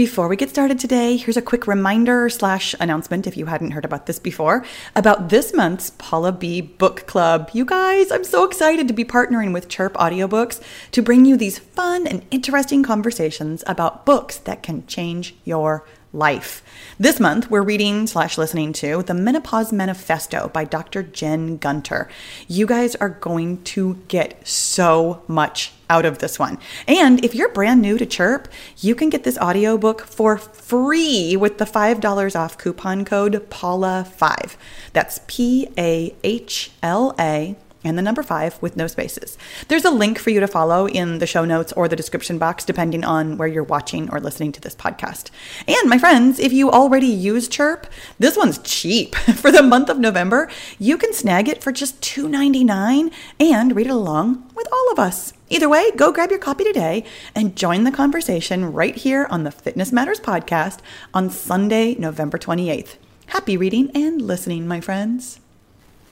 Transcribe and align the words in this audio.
Before 0.00 0.28
we 0.28 0.36
get 0.36 0.48
started 0.48 0.78
today, 0.78 1.18
here's 1.18 1.36
a 1.36 1.42
quick 1.42 1.66
reminder 1.66 2.30
slash 2.30 2.74
announcement 2.80 3.26
if 3.26 3.36
you 3.36 3.44
hadn't 3.44 3.72
heard 3.72 3.84
about 3.84 4.06
this 4.06 4.18
before 4.18 4.64
about 4.96 5.28
this 5.28 5.52
month's 5.52 5.90
Pahla 5.90 6.40
B 6.40 6.62
Book 6.62 7.06
Club. 7.06 7.50
You 7.52 7.66
guys, 7.66 8.10
I'm 8.10 8.24
so 8.24 8.44
excited 8.44 8.88
to 8.88 8.94
be 8.94 9.04
partnering 9.04 9.52
with 9.52 9.68
Chirp 9.68 9.92
Audiobooks 9.98 10.62
to 10.92 11.02
bring 11.02 11.26
you 11.26 11.36
these 11.36 11.58
fun 11.58 12.06
and 12.06 12.24
interesting 12.30 12.82
conversations 12.82 13.62
about 13.66 14.06
books 14.06 14.38
that 14.38 14.62
can 14.62 14.86
change 14.86 15.34
your 15.44 15.84
life. 16.12 16.62
This 16.98 17.20
month, 17.20 17.50
we're 17.50 17.62
reading 17.62 18.06
slash 18.06 18.36
listening 18.36 18.72
to 18.74 19.02
The 19.02 19.14
Menopause 19.14 19.72
Manifesto 19.72 20.48
by 20.48 20.64
Dr. 20.64 21.02
Jen 21.02 21.56
Gunter. 21.56 22.08
You 22.48 22.66
guys 22.66 22.96
are 22.96 23.08
going 23.08 23.62
to 23.64 23.94
get 24.08 24.46
so 24.46 25.22
much 25.28 25.72
out 25.88 26.04
of 26.04 26.18
this 26.18 26.38
one. 26.38 26.58
And 26.86 27.24
if 27.24 27.34
you're 27.34 27.48
brand 27.48 27.80
new 27.82 27.98
to 27.98 28.06
Chirp, 28.06 28.48
you 28.78 28.94
can 28.94 29.10
get 29.10 29.24
this 29.24 29.38
audiobook 29.38 30.02
for 30.02 30.38
free 30.38 31.36
with 31.36 31.58
the 31.58 31.64
$5 31.64 32.36
off 32.38 32.58
coupon 32.58 33.04
code 33.04 33.48
PAHLA5. 33.50 34.56
That's 34.92 35.20
P 35.26 35.68
A 35.78 36.14
H 36.22 36.70
L 36.82 37.14
A 37.18 37.56
and 37.84 37.96
the 37.96 38.02
number 38.02 38.22
five 38.22 38.60
with 38.60 38.76
no 38.76 38.86
spaces. 38.86 39.38
There's 39.68 39.84
a 39.84 39.90
link 39.90 40.18
for 40.18 40.30
you 40.30 40.40
to 40.40 40.46
follow 40.46 40.86
in 40.88 41.18
the 41.18 41.26
show 41.26 41.44
notes 41.44 41.72
or 41.72 41.88
the 41.88 41.96
description 41.96 42.38
box, 42.38 42.64
depending 42.64 43.04
on 43.04 43.36
where 43.36 43.48
you're 43.48 43.62
watching 43.62 44.10
or 44.10 44.20
listening 44.20 44.52
to 44.52 44.60
this 44.60 44.74
podcast. 44.74 45.30
And 45.66 45.88
my 45.88 45.98
friends, 45.98 46.38
if 46.38 46.52
you 46.52 46.70
already 46.70 47.06
use 47.06 47.48
Chirp, 47.48 47.86
this 48.18 48.36
one's 48.36 48.58
cheap. 48.58 49.14
for 49.36 49.50
the 49.50 49.62
month 49.62 49.88
of 49.88 49.98
November, 49.98 50.50
you 50.78 50.98
can 50.98 51.12
snag 51.12 51.48
it 51.48 51.62
for 51.62 51.72
just 51.72 52.00
$2.99 52.00 53.12
and 53.38 53.76
read 53.76 53.86
it 53.86 53.90
along 53.90 54.50
with 54.54 54.68
all 54.72 54.92
of 54.92 54.98
us. 54.98 55.32
Either 55.48 55.68
way, 55.68 55.90
go 55.96 56.12
grab 56.12 56.30
your 56.30 56.38
copy 56.38 56.64
today 56.64 57.04
and 57.34 57.56
join 57.56 57.84
the 57.84 57.90
conversation 57.90 58.72
right 58.72 58.94
here 58.94 59.26
on 59.30 59.44
the 59.44 59.50
Fitness 59.50 59.90
Matters 59.90 60.20
podcast 60.20 60.78
on 61.12 61.28
Sunday, 61.28 61.94
November 61.96 62.38
28th. 62.38 62.96
Happy 63.26 63.56
reading 63.56 63.90
and 63.94 64.22
listening, 64.22 64.66
my 64.68 64.80
friends. 64.80 65.40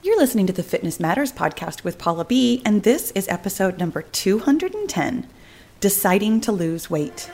You're 0.01 0.17
listening 0.17 0.47
to 0.47 0.53
the 0.53 0.63
Fitness 0.63 0.97
Matters 0.97 1.33
podcast 1.33 1.83
with 1.83 1.97
Pahla 1.97 2.25
B, 2.25 2.61
and 2.63 2.83
this 2.83 3.11
is 3.11 3.27
episode 3.27 3.77
number 3.77 4.01
210 4.01 5.27
Deciding 5.81 6.39
to 6.39 6.53
Lose 6.53 6.89
Weight. 6.89 7.29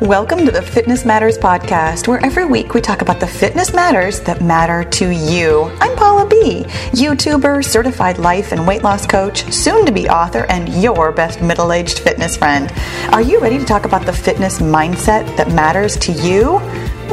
Welcome 0.00 0.44
to 0.44 0.50
the 0.50 0.60
Fitness 0.60 1.04
Matters 1.04 1.38
podcast, 1.38 2.08
where 2.08 2.18
every 2.26 2.44
week 2.46 2.74
we 2.74 2.80
talk 2.80 3.00
about 3.00 3.20
the 3.20 3.28
fitness 3.28 3.72
matters 3.72 4.18
that 4.22 4.42
matter 4.42 4.82
to 4.82 5.10
you. 5.10 5.70
I'm 5.80 5.96
Pahla 5.96 6.28
B, 6.28 6.64
YouTuber, 6.98 7.64
certified 7.64 8.18
life 8.18 8.50
and 8.50 8.66
weight 8.66 8.82
loss 8.82 9.06
coach, 9.06 9.52
soon 9.52 9.86
to 9.86 9.92
be 9.92 10.08
author, 10.08 10.46
and 10.48 10.68
your 10.82 11.12
best 11.12 11.40
middle 11.40 11.72
aged 11.72 12.00
fitness 12.00 12.36
friend. 12.36 12.72
Are 13.12 13.22
you 13.22 13.38
ready 13.38 13.56
to 13.56 13.64
talk 13.64 13.84
about 13.84 14.04
the 14.04 14.12
fitness 14.12 14.58
mindset 14.58 15.36
that 15.36 15.52
matters 15.52 15.96
to 15.98 16.10
you? 16.10 16.58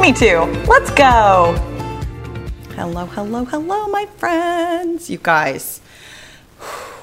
Me 0.00 0.12
too. 0.12 0.40
Let's 0.66 0.90
go. 0.90 1.69
Hello, 2.80 3.04
hello, 3.04 3.44
hello, 3.44 3.88
my 3.88 4.06
friends. 4.16 5.10
You 5.10 5.18
guys, 5.18 5.82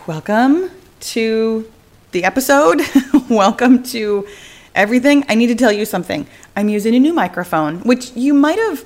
welcome 0.08 0.72
to 1.02 1.72
the 2.14 2.24
episode. 2.24 2.82
welcome 3.30 3.84
to 3.84 4.28
everything. 4.74 5.24
I 5.30 5.36
need 5.36 5.48
to 5.48 5.56
tell 5.56 5.72
you 5.72 5.86
something. 5.86 6.26
I'm 6.56 6.68
using 6.68 6.96
a 6.96 7.00
new 7.00 7.14
microphone, 7.14 7.82
which 7.82 8.12
you 8.16 8.34
might 8.34 8.58
have. 8.58 8.86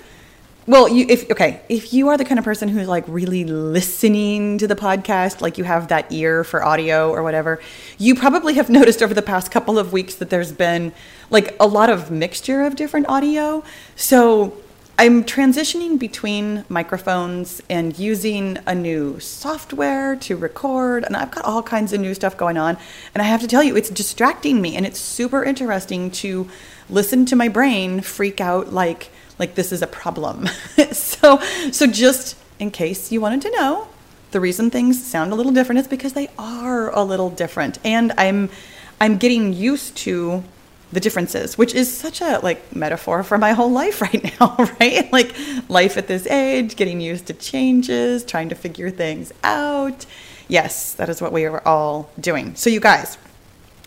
Well, 0.68 0.90
you 0.90 1.06
if 1.08 1.32
okay, 1.32 1.62
if 1.70 1.94
you 1.94 2.10
are 2.10 2.18
the 2.18 2.26
kind 2.26 2.38
of 2.38 2.44
person 2.44 2.68
who's 2.68 2.90
like 2.90 3.06
really 3.08 3.46
listening 3.46 4.58
to 4.58 4.68
the 4.68 4.76
podcast, 4.76 5.40
like 5.40 5.58
you 5.58 5.64
have 5.64 5.88
that 5.88 6.12
ear 6.12 6.44
for 6.44 6.62
audio 6.62 7.10
or 7.10 7.24
whatever, 7.24 7.62
you 8.00 8.16
probably 8.16 8.56
have 8.56 8.70
noticed 8.80 9.02
over 9.02 9.14
the 9.14 9.22
past 9.22 9.50
couple 9.50 9.80
of 9.80 9.94
weeks 9.94 10.16
that 10.16 10.30
there's 10.30 10.52
been 10.52 10.92
like 11.30 11.56
a 11.58 11.68
lot 11.68 11.90
of 11.90 12.12
mixture 12.12 12.64
of 12.64 12.76
different 12.76 13.08
audio. 13.08 13.64
So 13.96 14.61
I'm 15.02 15.24
transitioning 15.24 15.98
between 15.98 16.64
microphones 16.70 17.60
and 17.72 17.98
using 17.98 18.60
a 18.68 18.76
new 18.76 19.20
software 19.20 20.16
to 20.18 20.38
record, 20.38 21.06
and 21.06 21.18
I've 21.18 21.32
got 21.32 21.44
all 21.44 21.64
kinds 21.64 21.92
of 21.92 22.00
new 22.00 22.14
stuff 22.14 22.38
going 22.38 22.56
on. 22.56 22.78
And 23.16 23.24
I 23.24 23.26
have 23.26 23.42
to 23.42 23.48
tell 23.48 23.64
you, 23.64 23.76
it's 23.76 23.90
distracting 23.90 24.62
me, 24.62 24.76
and 24.76 24.86
it's 24.86 25.00
super 25.00 25.44
interesting 25.44 26.12
to 26.22 26.48
listen 26.88 27.26
to 27.26 27.36
my 27.36 27.48
brain 27.48 28.02
freak 28.02 28.40
out 28.40 28.74
like 28.74 29.10
like 29.40 29.56
this 29.56 29.72
is 29.72 29.82
a 29.82 29.88
problem. 29.88 30.46
so 30.92 31.40
so 31.72 31.88
just 31.88 32.38
in 32.60 32.70
case 32.70 33.12
you 33.12 33.20
wanted 33.20 33.42
to 33.42 33.52
know, 33.58 33.88
the 34.30 34.40
reason 34.40 34.70
things 34.70 35.04
sound 35.04 35.32
a 35.32 35.36
little 35.36 35.52
different 35.52 35.80
is 35.80 35.88
because 35.88 36.14
they 36.14 36.30
are 36.38 36.96
a 36.96 37.02
little 37.04 37.32
different, 37.32 37.80
and 37.84 38.14
I'm 38.20 38.52
I'm 39.00 39.18
getting 39.18 39.52
used 39.52 39.98
to 40.06 40.44
the 40.92 41.00
differences, 41.00 41.58
which 41.58 41.74
is 41.74 41.92
such 41.92 42.22
a 42.22 42.40
like 42.40 42.76
metaphor 42.76 43.24
for 43.24 43.38
my 43.38 43.54
whole 43.54 43.72
life 43.72 44.02
right 44.08 44.40
now, 44.40 44.56
right? 44.80 45.12
Like 45.12 45.34
life 45.70 45.98
at 45.98 46.08
this 46.08 46.28
age, 46.28 46.76
getting 46.76 47.02
used 47.02 47.28
to 47.28 47.34
changes, 47.34 48.24
trying 48.24 48.50
to 48.50 48.56
figure 48.56 48.90
things 48.90 49.32
out. 49.44 50.06
Yes, 50.48 50.94
that 50.96 51.10
is 51.10 51.22
what 51.22 51.32
we 51.32 51.46
are 51.46 51.66
all 51.66 52.10
doing. 52.20 52.56
So 52.56 52.70
you 52.70 52.80
guys, 52.82 53.18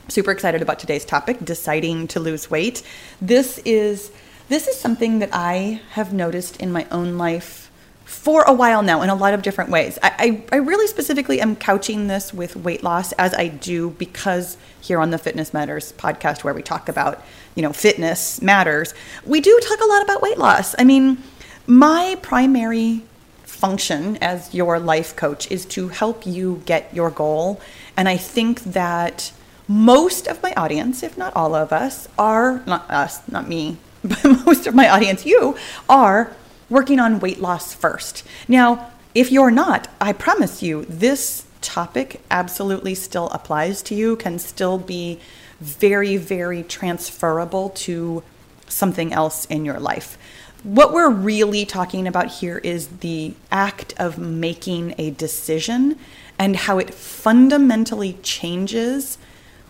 super 0.08 0.30
excited 0.30 0.62
about 0.62 0.78
today's 0.78 1.04
topic, 1.04 1.44
deciding 1.44 2.08
to 2.08 2.20
lose 2.20 2.50
weight. 2.50 2.82
This 3.20 3.58
is 3.64 4.10
this 4.48 4.68
is 4.68 4.78
something 4.78 5.20
that 5.20 5.30
I 5.32 5.80
have 5.92 6.12
noticed 6.12 6.58
in 6.58 6.70
my 6.70 6.86
own 6.90 7.16
life 7.16 7.63
for 8.04 8.42
a 8.42 8.52
while 8.52 8.82
now 8.82 9.02
in 9.02 9.08
a 9.08 9.14
lot 9.14 9.34
of 9.34 9.42
different 9.42 9.70
ways. 9.70 9.98
I, 10.02 10.44
I, 10.50 10.56
I, 10.56 10.58
really 10.58 10.86
specifically 10.86 11.40
am 11.40 11.56
couching 11.56 12.06
this 12.06 12.34
with 12.34 12.54
weight 12.54 12.82
loss 12.82 13.12
as 13.12 13.32
I 13.34 13.48
do 13.48 13.90
because 13.90 14.56
here 14.80 15.00
on 15.00 15.10
the 15.10 15.18
Fitness 15.18 15.54
Matters 15.54 15.92
podcast, 15.92 16.44
where 16.44 16.52
we 16.52 16.62
talk 16.62 16.88
about, 16.88 17.24
you 17.54 17.62
know, 17.62 17.72
fitness 17.72 18.42
matters, 18.42 18.94
we 19.24 19.40
do 19.40 19.58
talk 19.60 19.80
a 19.80 19.86
lot 19.86 20.02
about 20.02 20.20
weight 20.20 20.38
loss. 20.38 20.74
I 20.78 20.84
mean, 20.84 21.22
my 21.66 22.18
primary 22.20 23.02
function 23.44 24.18
as 24.20 24.52
your 24.52 24.78
life 24.78 25.16
coach 25.16 25.50
is 25.50 25.64
to 25.64 25.88
help 25.88 26.26
you 26.26 26.62
get 26.66 26.94
your 26.94 27.10
goal. 27.10 27.60
And 27.96 28.08
I 28.08 28.18
think 28.18 28.62
that 28.64 29.32
most 29.66 30.26
of 30.26 30.42
my 30.42 30.52
audience, 30.54 31.02
if 31.02 31.16
not 31.16 31.34
all 31.34 31.54
of 31.54 31.72
us, 31.72 32.08
are 32.18 32.62
not 32.66 32.90
us, 32.90 33.26
not 33.28 33.48
me, 33.48 33.78
but 34.04 34.22
most 34.44 34.66
of 34.66 34.74
my 34.74 34.88
audience, 34.90 35.24
you, 35.24 35.56
are 35.88 36.36
working 36.68 36.98
on 36.98 37.20
weight 37.20 37.40
loss 37.40 37.74
first. 37.74 38.24
Now, 38.48 38.90
if 39.14 39.30
you're 39.30 39.50
not, 39.50 39.88
I 40.00 40.12
promise 40.12 40.62
you, 40.62 40.84
this 40.86 41.44
topic 41.60 42.20
absolutely 42.30 42.94
still 42.94 43.28
applies 43.30 43.82
to 43.82 43.94
you, 43.94 44.16
can 44.16 44.38
still 44.38 44.78
be 44.78 45.20
very, 45.60 46.16
very 46.16 46.62
transferable 46.62 47.70
to 47.70 48.22
something 48.68 49.12
else 49.12 49.44
in 49.46 49.64
your 49.64 49.78
life. 49.78 50.18
What 50.62 50.92
we're 50.92 51.10
really 51.10 51.64
talking 51.66 52.08
about 52.08 52.26
here 52.26 52.58
is 52.58 52.88
the 52.88 53.34
act 53.52 53.94
of 53.98 54.18
making 54.18 54.94
a 54.98 55.10
decision 55.10 55.98
and 56.38 56.56
how 56.56 56.78
it 56.78 56.92
fundamentally 56.92 58.14
changes 58.22 59.18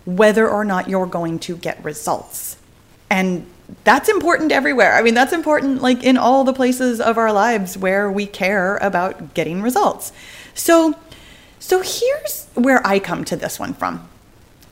whether 0.04 0.48
or 0.48 0.64
not 0.64 0.88
you're 0.88 1.06
going 1.06 1.38
to 1.40 1.56
get 1.56 1.82
results. 1.84 2.56
And 3.10 3.46
that's 3.84 4.08
important 4.08 4.52
everywhere. 4.52 4.94
I 4.94 5.02
mean, 5.02 5.14
that's 5.14 5.32
important 5.32 5.82
like 5.82 6.02
in 6.02 6.16
all 6.16 6.44
the 6.44 6.52
places 6.52 7.00
of 7.00 7.18
our 7.18 7.32
lives 7.32 7.76
where 7.76 8.10
we 8.10 8.26
care 8.26 8.76
about 8.78 9.34
getting 9.34 9.62
results. 9.62 10.12
So, 10.54 10.94
so 11.58 11.82
here's 11.82 12.46
where 12.54 12.86
I 12.86 12.98
come 12.98 13.24
to 13.26 13.36
this 13.36 13.58
one 13.58 13.74
from. 13.74 14.08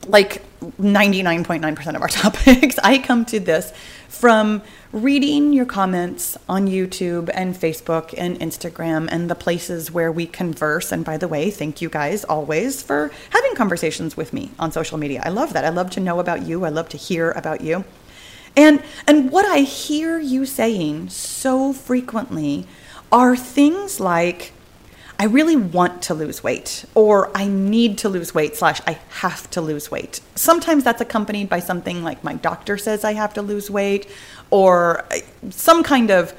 Like 0.07 0.43
99.9% 0.61 1.95
of 1.95 2.01
our 2.01 2.07
topics, 2.09 2.77
I 2.79 2.99
come 2.99 3.25
to 3.25 3.39
this 3.39 3.73
from 4.07 4.61
reading 4.91 5.53
your 5.53 5.65
comments 5.65 6.37
on 6.47 6.67
YouTube 6.67 7.29
and 7.33 7.55
Facebook 7.55 8.13
and 8.15 8.39
Instagram 8.39 9.09
and 9.11 9.29
the 9.29 9.35
places 9.35 9.91
where 9.91 10.11
we 10.11 10.27
converse. 10.27 10.91
And 10.91 11.03
by 11.03 11.17
the 11.17 11.27
way, 11.27 11.49
thank 11.49 11.81
you 11.81 11.89
guys 11.89 12.23
always 12.23 12.83
for 12.83 13.11
having 13.31 13.55
conversations 13.55 14.15
with 14.15 14.33
me 14.33 14.51
on 14.59 14.71
social 14.71 14.99
media. 14.99 15.21
I 15.25 15.29
love 15.29 15.53
that. 15.53 15.65
I 15.65 15.69
love 15.69 15.89
to 15.91 15.99
know 15.99 16.19
about 16.19 16.43
you. 16.43 16.63
I 16.63 16.69
love 16.69 16.89
to 16.89 16.97
hear 16.97 17.31
about 17.31 17.61
you. 17.61 17.83
And 18.55 18.83
and 19.07 19.31
what 19.31 19.45
I 19.45 19.59
hear 19.59 20.19
you 20.19 20.45
saying 20.45 21.09
so 21.09 21.73
frequently 21.73 22.67
are 23.11 23.35
things 23.35 23.99
like 23.99 24.53
I 25.19 25.25
really 25.25 25.55
want 25.55 26.01
to 26.03 26.13
lose 26.13 26.43
weight, 26.43 26.85
or 26.95 27.31
I 27.37 27.47
need 27.47 27.99
to 27.99 28.09
lose 28.09 28.33
weight, 28.33 28.55
slash, 28.55 28.81
I 28.87 28.99
have 29.21 29.49
to 29.51 29.61
lose 29.61 29.91
weight. 29.91 30.19
Sometimes 30.35 30.83
that's 30.83 31.01
accompanied 31.01 31.49
by 31.49 31.59
something 31.59 32.03
like 32.03 32.23
my 32.23 32.33
doctor 32.33 32.77
says 32.77 33.03
I 33.03 33.13
have 33.13 33.33
to 33.35 33.41
lose 33.41 33.69
weight, 33.69 34.07
or 34.49 35.05
uh, 35.11 35.19
some 35.51 35.83
kind 35.83 36.09
of 36.09 36.33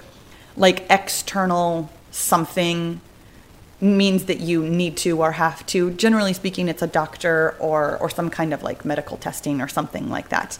like 0.56 0.84
external 0.90 1.88
something 2.10 3.00
means 3.80 4.24
that 4.24 4.40
you 4.40 4.62
need 4.62 4.96
to 4.98 5.20
or 5.20 5.32
have 5.32 5.64
to. 5.66 5.90
Generally 5.92 6.32
speaking, 6.32 6.68
it's 6.68 6.82
a 6.82 6.86
doctor 6.86 7.56
or, 7.58 7.96
or 7.98 8.10
some 8.10 8.28
kind 8.28 8.52
of 8.52 8.62
like 8.62 8.84
medical 8.84 9.16
testing 9.16 9.60
or 9.60 9.68
something 9.68 10.10
like 10.10 10.28
that. 10.30 10.58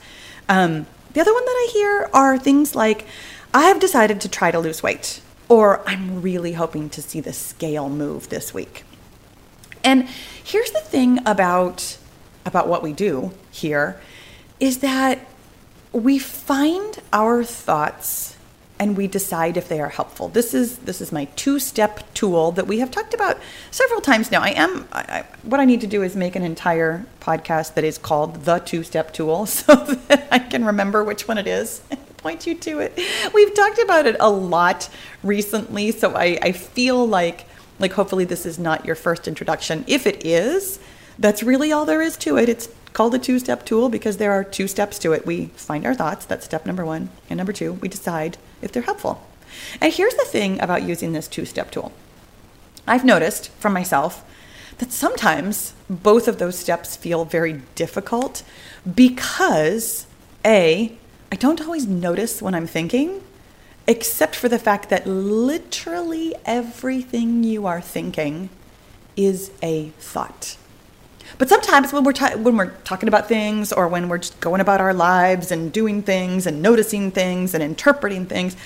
Um, 0.48 0.86
the 1.14 1.20
other 1.20 1.32
one 1.32 1.44
that 1.44 1.50
I 1.50 1.70
hear 1.72 2.10
are 2.12 2.38
things 2.38 2.74
like, 2.74 3.06
I 3.52 3.68
have 3.68 3.80
decided 3.80 4.20
to 4.22 4.28
try 4.28 4.50
to 4.50 4.58
lose 4.58 4.82
weight, 4.82 5.20
or 5.48 5.88
I'm 5.88 6.20
really 6.20 6.52
hoping 6.52 6.90
to 6.90 7.00
see 7.00 7.20
the 7.20 7.32
scale 7.32 7.88
move 7.88 8.28
this 8.28 8.52
week. 8.52 8.84
And 9.82 10.08
here's 10.42 10.72
the 10.72 10.80
thing 10.80 11.20
about 11.26 11.98
about 12.46 12.68
what 12.68 12.82
we 12.82 12.92
do 12.92 13.32
here 13.50 13.98
is 14.60 14.78
that 14.78 15.18
we 15.92 16.18
find 16.18 17.00
our 17.12 17.42
thoughts 17.42 18.33
and 18.78 18.96
we 18.96 19.06
decide 19.06 19.56
if 19.56 19.68
they 19.68 19.80
are 19.80 19.88
helpful. 19.88 20.28
This 20.28 20.52
is 20.52 20.78
this 20.78 21.00
is 21.00 21.12
my 21.12 21.26
two-step 21.36 22.12
tool 22.14 22.52
that 22.52 22.66
we 22.66 22.80
have 22.80 22.90
talked 22.90 23.14
about 23.14 23.38
several 23.70 24.00
times 24.00 24.30
now. 24.30 24.40
I 24.42 24.50
am 24.50 24.88
I, 24.92 25.24
what 25.42 25.60
I 25.60 25.64
need 25.64 25.80
to 25.82 25.86
do 25.86 26.02
is 26.02 26.16
make 26.16 26.34
an 26.34 26.42
entire 26.42 27.06
podcast 27.20 27.74
that 27.74 27.84
is 27.84 27.98
called 27.98 28.44
the 28.44 28.58
two-step 28.58 29.12
tool 29.12 29.46
so 29.58 29.74
that 29.74 30.28
I 30.30 30.38
can 30.38 30.64
remember 30.64 31.04
which 31.04 31.28
one 31.28 31.38
it 31.38 31.46
is 31.46 31.82
and 31.90 32.00
point 32.16 32.46
you 32.46 32.54
to 32.54 32.78
it. 32.80 32.98
We've 33.32 33.54
talked 33.54 33.78
about 33.78 34.06
it 34.06 34.16
a 34.18 34.30
lot 34.30 34.88
recently, 35.22 35.92
so 35.92 36.14
I, 36.14 36.38
I 36.42 36.52
feel 36.52 37.06
like 37.06 37.46
like 37.78 37.92
hopefully 37.92 38.24
this 38.24 38.46
is 38.46 38.58
not 38.58 38.84
your 38.84 38.94
first 38.96 39.28
introduction. 39.28 39.84
If 39.86 40.06
it 40.06 40.24
is, 40.24 40.78
that's 41.18 41.42
really 41.42 41.70
all 41.70 41.84
there 41.84 42.02
is 42.02 42.16
to 42.18 42.38
it. 42.38 42.48
It's 42.48 42.68
called 42.92 43.14
a 43.14 43.18
two 43.18 43.38
step 43.38 43.66
tool 43.66 43.88
because 43.88 44.16
there 44.16 44.32
are 44.32 44.42
two 44.42 44.66
steps 44.68 44.98
to 45.00 45.12
it. 45.12 45.26
We 45.26 45.46
find 45.56 45.84
our 45.84 45.94
thoughts, 45.94 46.24
that's 46.24 46.44
step 46.44 46.64
number 46.64 46.84
one. 46.84 47.10
And 47.28 47.36
number 47.36 47.52
two, 47.52 47.74
we 47.74 47.88
decide 47.88 48.38
if 48.64 48.72
they're 48.72 48.82
helpful. 48.82 49.24
And 49.80 49.92
here's 49.92 50.14
the 50.14 50.24
thing 50.24 50.60
about 50.60 50.82
using 50.82 51.12
this 51.12 51.28
two 51.28 51.44
step 51.44 51.70
tool 51.70 51.92
I've 52.86 53.04
noticed 53.04 53.50
from 53.50 53.72
myself 53.72 54.24
that 54.78 54.92
sometimes 54.92 55.74
both 55.88 56.26
of 56.26 56.38
those 56.38 56.58
steps 56.58 56.96
feel 56.96 57.24
very 57.24 57.62
difficult 57.74 58.42
because 58.92 60.06
A, 60.44 60.96
I 61.30 61.36
don't 61.36 61.60
always 61.60 61.86
notice 61.86 62.42
when 62.42 62.54
I'm 62.54 62.66
thinking, 62.66 63.22
except 63.86 64.34
for 64.34 64.48
the 64.48 64.58
fact 64.58 64.88
that 64.90 65.06
literally 65.06 66.34
everything 66.44 67.44
you 67.44 67.66
are 67.66 67.80
thinking 67.80 68.48
is 69.16 69.52
a 69.62 69.90
thought. 69.98 70.56
But 71.38 71.48
sometimes 71.48 71.92
when 71.92 72.04
we're 72.04 72.12
ta- 72.12 72.36
when 72.36 72.56
we're 72.56 72.70
talking 72.84 73.08
about 73.08 73.28
things 73.28 73.72
or 73.72 73.88
when 73.88 74.08
we're 74.08 74.18
just 74.18 74.38
going 74.40 74.60
about 74.60 74.80
our 74.80 74.94
lives 74.94 75.50
and 75.50 75.72
doing 75.72 76.02
things 76.02 76.46
and 76.46 76.62
noticing 76.62 77.10
things 77.10 77.54
and 77.54 77.62
interpreting 77.62 78.26
things, 78.26 78.56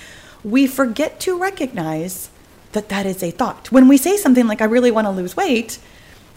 we 0.43 0.67
forget 0.67 1.19
to 1.21 1.37
recognize 1.37 2.29
that 2.71 2.89
that 2.89 3.05
is 3.05 3.23
a 3.23 3.31
thought. 3.31 3.71
When 3.71 3.87
we 3.87 3.97
say 3.97 4.17
something 4.17 4.47
like 4.47 4.61
I 4.61 4.65
really 4.65 4.91
want 4.91 5.05
to 5.05 5.11
lose 5.11 5.35
weight, 5.35 5.79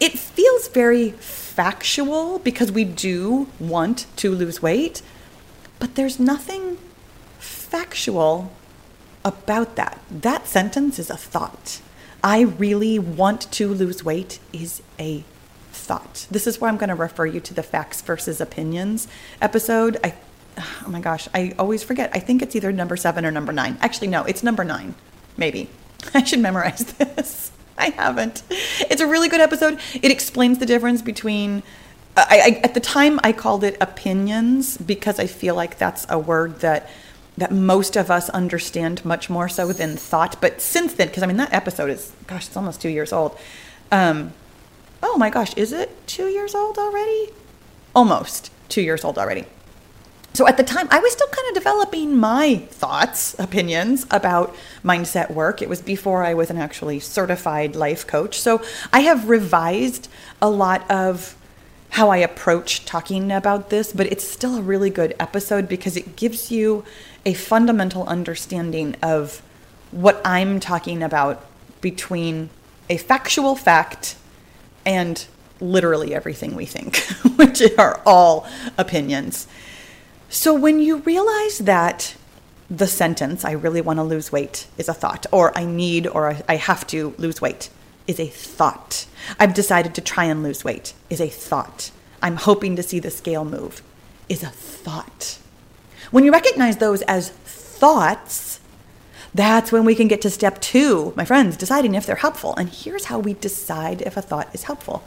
it 0.00 0.18
feels 0.18 0.68
very 0.68 1.10
factual 1.10 2.38
because 2.38 2.72
we 2.72 2.84
do 2.84 3.48
want 3.60 4.06
to 4.16 4.34
lose 4.34 4.62
weight, 4.62 5.02
but 5.78 5.94
there's 5.94 6.18
nothing 6.18 6.78
factual 7.38 8.52
about 9.24 9.76
that. 9.76 10.00
That 10.10 10.46
sentence 10.46 10.98
is 10.98 11.10
a 11.10 11.16
thought. 11.16 11.80
I 12.24 12.40
really 12.40 12.98
want 12.98 13.52
to 13.52 13.68
lose 13.68 14.02
weight 14.02 14.38
is 14.52 14.82
a 14.98 15.24
thought. 15.82 16.26
This 16.30 16.46
is 16.46 16.60
where 16.60 16.70
I'm 16.70 16.76
going 16.76 16.88
to 16.88 16.94
refer 16.94 17.26
you 17.26 17.40
to 17.40 17.54
the 17.54 17.62
facts 17.62 18.00
versus 18.02 18.40
opinions 18.40 19.08
episode. 19.40 19.98
I, 20.02 20.14
oh 20.58 20.88
my 20.88 21.00
gosh, 21.00 21.28
I 21.34 21.54
always 21.58 21.82
forget. 21.82 22.10
I 22.14 22.18
think 22.18 22.42
it's 22.42 22.56
either 22.56 22.72
number 22.72 22.96
seven 22.96 23.24
or 23.24 23.30
number 23.30 23.52
nine. 23.52 23.78
Actually, 23.80 24.08
no, 24.08 24.24
it's 24.24 24.42
number 24.42 24.64
nine, 24.64 24.94
maybe. 25.36 25.68
I 26.14 26.24
should 26.24 26.40
memorize 26.40 26.84
this. 26.84 27.52
I 27.78 27.90
haven't. 27.90 28.42
It's 28.50 29.00
a 29.00 29.06
really 29.06 29.28
good 29.28 29.40
episode. 29.40 29.80
It 29.94 30.10
explains 30.10 30.58
the 30.58 30.66
difference 30.66 31.02
between. 31.02 31.62
I, 32.16 32.58
I, 32.60 32.60
at 32.62 32.74
the 32.74 32.80
time, 32.80 33.18
I 33.24 33.32
called 33.32 33.64
it 33.64 33.76
opinions 33.80 34.76
because 34.76 35.18
I 35.18 35.26
feel 35.26 35.54
like 35.54 35.78
that's 35.78 36.04
a 36.10 36.18
word 36.18 36.60
that 36.60 36.90
that 37.38 37.50
most 37.50 37.96
of 37.96 38.10
us 38.10 38.28
understand 38.30 39.02
much 39.04 39.30
more 39.30 39.48
so 39.48 39.72
than 39.72 39.96
thought. 39.96 40.38
But 40.40 40.60
since 40.60 40.94
then, 40.94 41.08
because 41.08 41.22
I 41.22 41.26
mean 41.26 41.38
that 41.38 41.52
episode 41.52 41.90
is, 41.90 42.12
gosh, 42.26 42.46
it's 42.46 42.56
almost 42.56 42.82
two 42.82 42.90
years 42.90 43.12
old. 43.12 43.38
Um, 43.90 44.34
oh 45.02 45.16
my 45.18 45.30
gosh, 45.30 45.54
is 45.54 45.72
it 45.72 46.06
two 46.06 46.26
years 46.26 46.54
old 46.54 46.78
already? 46.78 47.30
Almost 47.94 48.50
two 48.68 48.82
years 48.82 49.04
old 49.04 49.18
already. 49.18 49.44
So 50.34 50.48
at 50.48 50.56
the 50.56 50.62
time, 50.62 50.88
I 50.90 50.98
was 50.98 51.12
still 51.12 51.28
kind 51.28 51.48
of 51.48 51.54
developing 51.54 52.16
my 52.16 52.56
thoughts, 52.70 53.38
opinions 53.38 54.06
about 54.10 54.56
mindset 54.82 55.30
work. 55.30 55.60
It 55.60 55.68
was 55.68 55.82
before 55.82 56.24
I 56.24 56.32
was 56.32 56.48
an 56.48 56.56
actually 56.56 57.00
certified 57.00 57.76
life 57.76 58.06
coach. 58.06 58.40
So 58.40 58.62
I 58.92 59.00
have 59.00 59.28
revised 59.28 60.08
a 60.40 60.48
lot 60.48 60.90
of 60.90 61.36
how 61.90 62.08
I 62.08 62.16
approach 62.16 62.86
talking 62.86 63.30
about 63.30 63.68
this, 63.68 63.92
but 63.92 64.06
it's 64.06 64.26
still 64.26 64.56
a 64.56 64.62
really 64.62 64.88
good 64.88 65.14
episode 65.20 65.68
because 65.68 65.98
it 65.98 66.16
gives 66.16 66.50
you 66.50 66.82
a 67.26 67.34
fundamental 67.34 68.04
understanding 68.04 68.96
of 69.02 69.42
what 69.90 70.22
I'm 70.24 70.58
talking 70.58 71.02
about 71.02 71.44
between 71.82 72.48
a 72.88 72.96
factual 72.96 73.54
fact 73.54 74.16
and 74.84 75.26
literally 75.60 76.14
everything 76.14 76.54
we 76.54 76.66
think, 76.66 76.96
which 77.36 77.62
are 77.78 78.00
all 78.04 78.46
opinions. 78.76 79.46
So 80.28 80.54
when 80.54 80.80
you 80.80 80.98
realize 80.98 81.58
that 81.58 82.16
the 82.70 82.86
sentence, 82.86 83.44
I 83.44 83.52
really 83.52 83.80
want 83.80 83.98
to 83.98 84.02
lose 84.02 84.32
weight, 84.32 84.66
is 84.78 84.88
a 84.88 84.94
thought, 84.94 85.26
or 85.30 85.56
I 85.56 85.64
need 85.64 86.06
or 86.06 86.36
I 86.48 86.56
have 86.56 86.86
to 86.88 87.14
lose 87.18 87.40
weight, 87.40 87.68
is 88.06 88.18
a 88.18 88.26
thought. 88.26 89.06
I've 89.38 89.54
decided 89.54 89.94
to 89.94 90.00
try 90.00 90.24
and 90.24 90.42
lose 90.42 90.64
weight, 90.64 90.94
is 91.10 91.20
a 91.20 91.28
thought. 91.28 91.90
I'm 92.22 92.36
hoping 92.36 92.76
to 92.76 92.82
see 92.82 92.98
the 92.98 93.10
scale 93.10 93.44
move, 93.44 93.82
is 94.28 94.42
a 94.42 94.48
thought. 94.48 95.38
When 96.10 96.24
you 96.24 96.32
recognize 96.32 96.78
those 96.78 97.02
as 97.02 97.30
thoughts, 97.30 98.60
that's 99.34 99.72
when 99.72 99.84
we 99.84 99.94
can 99.94 100.08
get 100.08 100.20
to 100.22 100.30
step 100.30 100.60
two, 100.60 101.12
my 101.16 101.24
friends, 101.24 101.56
deciding 101.56 101.94
if 101.94 102.04
they're 102.04 102.16
helpful. 102.16 102.54
And 102.56 102.68
here's 102.68 103.06
how 103.06 103.18
we 103.18 103.34
decide 103.34 104.02
if 104.02 104.16
a 104.16 104.22
thought 104.22 104.54
is 104.54 104.64
helpful 104.64 105.02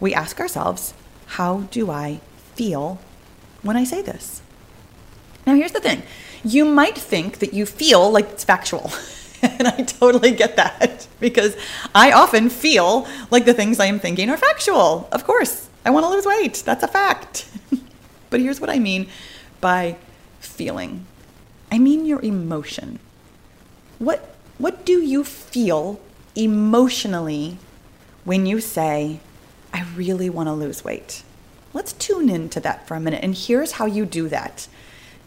we 0.00 0.14
ask 0.14 0.40
ourselves, 0.40 0.94
How 1.26 1.60
do 1.70 1.90
I 1.90 2.20
feel 2.54 2.98
when 3.62 3.76
I 3.76 3.84
say 3.84 4.02
this? 4.02 4.42
Now, 5.46 5.54
here's 5.54 5.72
the 5.72 5.80
thing 5.80 6.02
you 6.42 6.64
might 6.64 6.96
think 6.96 7.38
that 7.38 7.52
you 7.52 7.66
feel 7.66 8.10
like 8.10 8.30
it's 8.30 8.44
factual. 8.44 8.90
and 9.42 9.68
I 9.68 9.82
totally 9.82 10.32
get 10.32 10.56
that 10.56 11.06
because 11.20 11.56
I 11.94 12.12
often 12.12 12.50
feel 12.50 13.06
like 13.30 13.44
the 13.44 13.54
things 13.54 13.78
I 13.78 13.86
am 13.86 13.98
thinking 13.98 14.30
are 14.30 14.36
factual. 14.36 15.08
Of 15.12 15.24
course, 15.24 15.68
I 15.84 15.90
want 15.90 16.04
to 16.04 16.10
lose 16.10 16.26
weight. 16.26 16.62
That's 16.64 16.82
a 16.82 16.88
fact. 16.88 17.48
but 18.30 18.40
here's 18.40 18.60
what 18.60 18.70
I 18.70 18.78
mean 18.78 19.08
by 19.60 19.96
feeling 20.40 21.06
I 21.70 21.78
mean 21.78 22.04
your 22.04 22.20
emotion. 22.22 22.98
What, 24.00 24.34
what 24.56 24.86
do 24.86 25.02
you 25.02 25.24
feel 25.24 26.00
emotionally 26.34 27.58
when 28.24 28.46
you 28.46 28.58
say, 28.58 29.20
I 29.74 29.84
really 29.94 30.30
want 30.30 30.48
to 30.48 30.54
lose 30.54 30.82
weight? 30.82 31.22
Let's 31.74 31.92
tune 31.92 32.30
into 32.30 32.60
that 32.60 32.88
for 32.88 32.94
a 32.94 33.00
minute. 33.00 33.22
And 33.22 33.34
here's 33.34 33.72
how 33.72 33.84
you 33.84 34.06
do 34.06 34.28
that. 34.30 34.68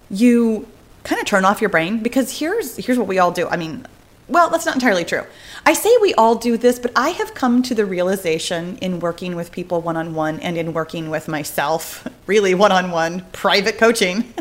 You 0.09 0.67
kind 1.03 1.21
of 1.21 1.27
turn 1.27 1.45
off 1.45 1.61
your 1.61 1.69
brain 1.69 2.01
because 2.01 2.39
here's 2.39 2.77
here's 2.77 2.97
what 2.97 3.07
we 3.07 3.19
all 3.19 3.31
do. 3.31 3.47
I 3.47 3.57
mean, 3.57 3.85
well, 4.27 4.49
that's 4.49 4.65
not 4.65 4.75
entirely 4.75 5.05
true. 5.05 5.23
I 5.67 5.73
say 5.73 5.95
we 6.01 6.15
all 6.15 6.35
do 6.35 6.57
this, 6.57 6.79
but 6.79 6.91
I 6.95 7.09
have 7.09 7.35
come 7.35 7.61
to 7.63 7.75
the 7.75 7.85
realization 7.85 8.77
in 8.77 8.99
working 8.99 9.35
with 9.35 9.51
people 9.51 9.81
one 9.81 9.97
on 9.97 10.15
one 10.15 10.39
and 10.39 10.57
in 10.57 10.73
working 10.73 11.11
with 11.11 11.27
myself, 11.27 12.07
really 12.27 12.55
one 12.55 12.71
on 12.71 12.89
one, 12.89 13.23
private 13.33 13.77
coaching, 13.77 14.33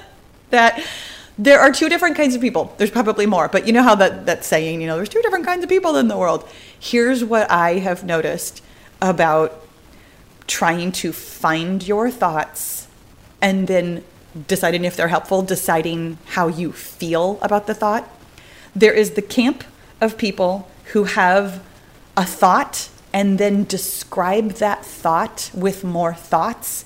that 0.50 0.86
there 1.40 1.58
are 1.58 1.72
two 1.72 1.88
different 1.88 2.16
kinds 2.16 2.34
of 2.34 2.42
people. 2.42 2.74
There's 2.76 2.90
probably 2.90 3.24
more, 3.24 3.48
but 3.48 3.66
you 3.66 3.72
know 3.72 3.82
how 3.82 3.94
that, 3.94 4.26
that 4.26 4.44
saying, 4.44 4.82
you 4.82 4.86
know, 4.86 4.96
there's 4.96 5.08
two 5.08 5.22
different 5.22 5.46
kinds 5.46 5.62
of 5.62 5.70
people 5.70 5.96
in 5.96 6.08
the 6.08 6.18
world. 6.18 6.46
Here's 6.78 7.24
what 7.24 7.50
I 7.50 7.78
have 7.78 8.04
noticed 8.04 8.62
about 9.00 9.66
trying 10.46 10.92
to 10.92 11.12
find 11.12 11.86
your 11.86 12.10
thoughts 12.10 12.88
and 13.40 13.68
then 13.68 14.04
deciding 14.48 14.84
if 14.84 14.96
they're 14.96 15.08
helpful, 15.08 15.40
deciding 15.40 16.18
how 16.26 16.48
you 16.48 16.72
feel 16.72 17.38
about 17.40 17.66
the 17.66 17.72
thought. 17.72 18.06
There 18.76 18.92
is 18.92 19.12
the 19.12 19.22
camp 19.22 19.64
of 19.98 20.18
people 20.18 20.68
who 20.92 21.04
have 21.04 21.64
a 22.18 22.26
thought 22.26 22.90
and 23.14 23.38
then 23.38 23.64
describe 23.64 24.52
that 24.56 24.84
thought 24.84 25.50
with 25.54 25.84
more 25.84 26.12
thoughts 26.12 26.84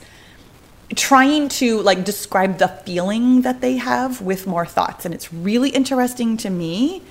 trying 0.94 1.48
to 1.48 1.80
like 1.82 2.04
describe 2.04 2.58
the 2.58 2.68
feeling 2.68 3.42
that 3.42 3.60
they 3.60 3.76
have 3.76 4.20
with 4.20 4.46
more 4.46 4.66
thoughts. 4.66 5.04
And 5.04 5.14
it's 5.14 5.32
really 5.32 5.70
interesting 5.70 6.36
to 6.38 6.50
me 6.50 7.02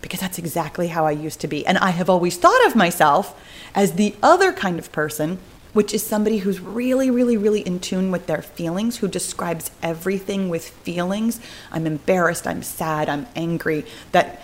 because 0.00 0.20
that's 0.20 0.38
exactly 0.38 0.88
how 0.88 1.06
I 1.06 1.10
used 1.12 1.40
to 1.40 1.48
be. 1.48 1.66
And 1.66 1.78
I 1.78 1.90
have 1.90 2.08
always 2.08 2.36
thought 2.36 2.66
of 2.66 2.76
myself 2.76 3.38
as 3.74 3.92
the 3.92 4.14
other 4.22 4.52
kind 4.52 4.78
of 4.78 4.92
person, 4.92 5.38
which 5.72 5.92
is 5.92 6.02
somebody 6.06 6.38
who's 6.38 6.60
really, 6.60 7.10
really, 7.10 7.36
really 7.36 7.60
in 7.60 7.80
tune 7.80 8.10
with 8.10 8.26
their 8.26 8.42
feelings, 8.42 8.98
who 8.98 9.08
describes 9.08 9.70
everything 9.82 10.48
with 10.48 10.68
feelings. 10.68 11.40
I'm 11.72 11.86
embarrassed, 11.86 12.46
I'm 12.46 12.62
sad, 12.62 13.08
I'm 13.08 13.26
angry. 13.34 13.84
That 14.12 14.40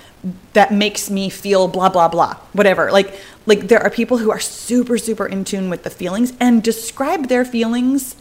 that 0.53 0.73
makes 0.73 1.11
me 1.11 1.29
feel 1.29 1.67
blah 1.67 1.89
blah 1.89 2.07
blah 2.07 2.37
whatever 2.53 2.93
like 2.93 3.13
like 3.47 3.67
there 3.67 3.83
are 3.83 3.91
people 3.91 4.19
who 4.19 4.31
are 4.31 4.39
super 4.39 4.97
super 4.97 5.27
in 5.27 5.43
tune 5.43 5.69
with 5.69 5.83
the 5.83 5.91
feelings 5.91 6.33
and 6.39 6.63
describe 6.63 7.27
their 7.27 7.45
feelings 7.45 8.15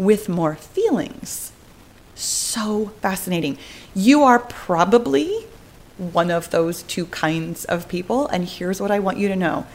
with 0.00 0.30
more 0.30 0.54
feelings. 0.54 1.52
So 2.14 2.86
fascinating. 3.02 3.58
You 3.94 4.22
are 4.22 4.38
probably 4.38 5.44
one 5.98 6.30
of 6.30 6.50
those 6.50 6.82
two 6.84 7.04
kinds 7.06 7.66
of 7.66 7.86
people 7.86 8.26
and 8.28 8.48
here's 8.48 8.80
what 8.80 8.90
I 8.90 8.98
want 8.98 9.18
you 9.18 9.28
to 9.28 9.36
know. 9.36 9.66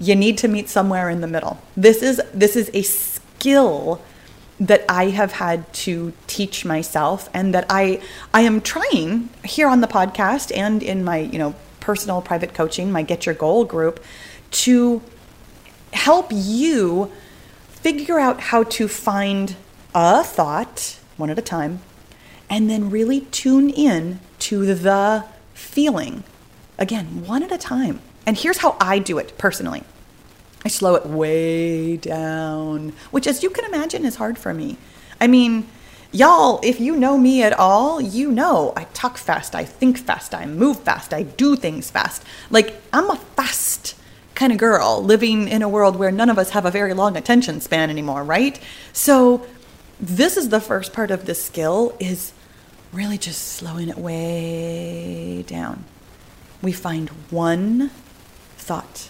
You 0.00 0.16
need 0.16 0.38
to 0.38 0.48
meet 0.48 0.68
somewhere 0.68 1.08
in 1.08 1.20
the 1.20 1.28
middle. 1.28 1.60
This 1.76 2.02
is 2.02 2.20
this 2.34 2.56
is 2.56 2.68
a 2.74 2.82
skill 2.82 4.02
that 4.58 4.84
I 4.88 5.10
have 5.10 5.32
had 5.32 5.72
to 5.84 6.12
teach 6.26 6.64
myself 6.64 7.30
and 7.32 7.54
that 7.54 7.66
I 7.70 8.00
I 8.34 8.40
am 8.40 8.60
trying 8.60 9.28
here 9.44 9.68
on 9.68 9.80
the 9.80 9.86
podcast 9.86 10.50
and 10.56 10.82
in 10.82 11.04
my, 11.04 11.18
you 11.18 11.38
know, 11.38 11.54
personal 11.78 12.20
private 12.22 12.54
coaching, 12.54 12.90
my 12.90 13.02
Get 13.02 13.24
Your 13.24 13.36
Goal 13.36 13.64
group 13.64 14.02
to 14.50 15.00
help 15.92 16.26
you 16.32 17.12
figure 17.80 18.18
out 18.18 18.40
how 18.40 18.64
to 18.64 18.88
find 18.88 19.56
a 19.94 20.22
thought 20.24 20.98
one 21.16 21.30
at 21.30 21.38
a 21.38 21.42
time 21.42 21.80
and 22.50 22.68
then 22.68 22.90
really 22.90 23.22
tune 23.22 23.70
in 23.70 24.20
to 24.40 24.74
the 24.74 25.24
feeling. 25.54 26.24
Again, 26.78 27.26
one 27.26 27.42
at 27.42 27.52
a 27.52 27.58
time. 27.58 28.00
And 28.26 28.36
here's 28.36 28.58
how 28.58 28.76
I 28.80 28.98
do 28.98 29.18
it 29.18 29.36
personally. 29.38 29.82
I 30.64 30.68
slow 30.68 30.94
it 30.96 31.06
way 31.06 31.96
down, 31.96 32.92
which, 33.10 33.26
as 33.26 33.42
you 33.42 33.50
can 33.50 33.64
imagine, 33.64 34.04
is 34.04 34.16
hard 34.16 34.38
for 34.38 34.52
me. 34.52 34.76
I 35.20 35.26
mean, 35.26 35.68
y'all, 36.12 36.60
if 36.62 36.80
you 36.80 36.96
know 36.96 37.16
me 37.16 37.42
at 37.42 37.52
all, 37.52 38.00
you 38.00 38.30
know 38.30 38.72
I 38.76 38.84
talk 38.84 39.18
fast, 39.18 39.54
I 39.54 39.64
think 39.64 39.98
fast, 39.98 40.34
I 40.34 40.46
move 40.46 40.80
fast, 40.80 41.14
I 41.14 41.22
do 41.22 41.54
things 41.54 41.90
fast. 41.90 42.24
Like, 42.50 42.74
I'm 42.92 43.10
a 43.10 43.16
fast 43.16 43.94
kind 44.38 44.52
of 44.52 44.58
girl 44.58 45.02
living 45.02 45.48
in 45.48 45.62
a 45.62 45.68
world 45.68 45.96
where 45.96 46.12
none 46.12 46.30
of 46.30 46.38
us 46.38 46.50
have 46.50 46.64
a 46.64 46.70
very 46.70 46.94
long 46.94 47.16
attention 47.16 47.60
span 47.60 47.90
anymore, 47.90 48.22
right? 48.22 48.60
So, 48.92 49.44
this 50.00 50.36
is 50.36 50.50
the 50.50 50.60
first 50.60 50.92
part 50.92 51.10
of 51.10 51.26
the 51.26 51.34
skill 51.34 51.96
is 51.98 52.32
really 52.92 53.18
just 53.18 53.42
slowing 53.42 53.88
it 53.88 53.98
way 53.98 55.42
down. 55.48 55.84
We 56.62 56.70
find 56.70 57.08
one 57.30 57.90
thought 58.56 59.08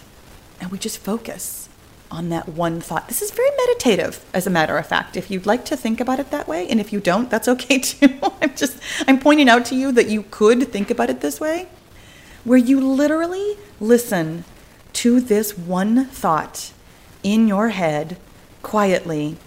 and 0.59 0.71
we 0.71 0.79
just 0.79 0.97
focus 0.97 1.69
on 2.09 2.29
that 2.29 2.49
one 2.49 2.81
thought. 2.81 3.07
This 3.07 3.21
is 3.21 3.29
very 3.29 3.51
meditative, 3.67 4.25
as 4.33 4.47
a 4.47 4.49
matter 4.49 4.79
of 4.79 4.87
fact. 4.87 5.15
If 5.15 5.29
you'd 5.29 5.45
like 5.45 5.63
to 5.65 5.77
think 5.77 6.01
about 6.01 6.19
it 6.19 6.31
that 6.31 6.47
way, 6.47 6.67
and 6.67 6.79
if 6.79 6.91
you 6.91 6.99
don't, 6.99 7.29
that's 7.29 7.47
okay 7.47 7.77
too. 7.91 8.17
I'm 8.41 8.55
just 8.55 8.79
I'm 9.07 9.19
pointing 9.19 9.47
out 9.47 9.63
to 9.65 9.75
you 9.75 9.91
that 9.91 10.09
you 10.09 10.23
could 10.31 10.71
think 10.71 10.89
about 10.89 11.11
it 11.11 11.21
this 11.21 11.39
way, 11.39 11.67
where 12.43 12.57
you 12.57 12.79
literally 12.81 13.57
listen 13.79 14.43
to 14.93 15.19
this 15.19 15.57
one 15.57 16.05
thought 16.05 16.71
in 17.23 17.47
your 17.47 17.69
head 17.69 18.17
quietly. 18.61 19.37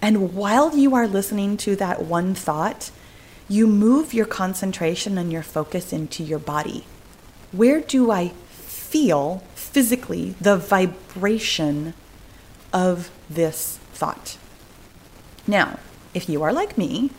And 0.00 0.34
while 0.34 0.76
you 0.76 0.94
are 0.94 1.06
listening 1.06 1.56
to 1.58 1.76
that 1.76 2.02
one 2.04 2.34
thought, 2.34 2.90
you 3.48 3.66
move 3.66 4.14
your 4.14 4.26
concentration 4.26 5.18
and 5.18 5.32
your 5.32 5.42
focus 5.42 5.92
into 5.92 6.22
your 6.22 6.38
body. 6.38 6.86
Where 7.52 7.80
do 7.80 8.10
I 8.10 8.28
feel 8.94 9.42
physically 9.54 10.36
the 10.40 10.56
vibration 10.56 11.94
of 12.72 13.10
this 13.28 13.78
thought. 13.92 14.36
Now, 15.46 15.78
if 16.14 16.28
you 16.28 16.42
are 16.42 16.52
like 16.52 16.76
me 16.76 17.10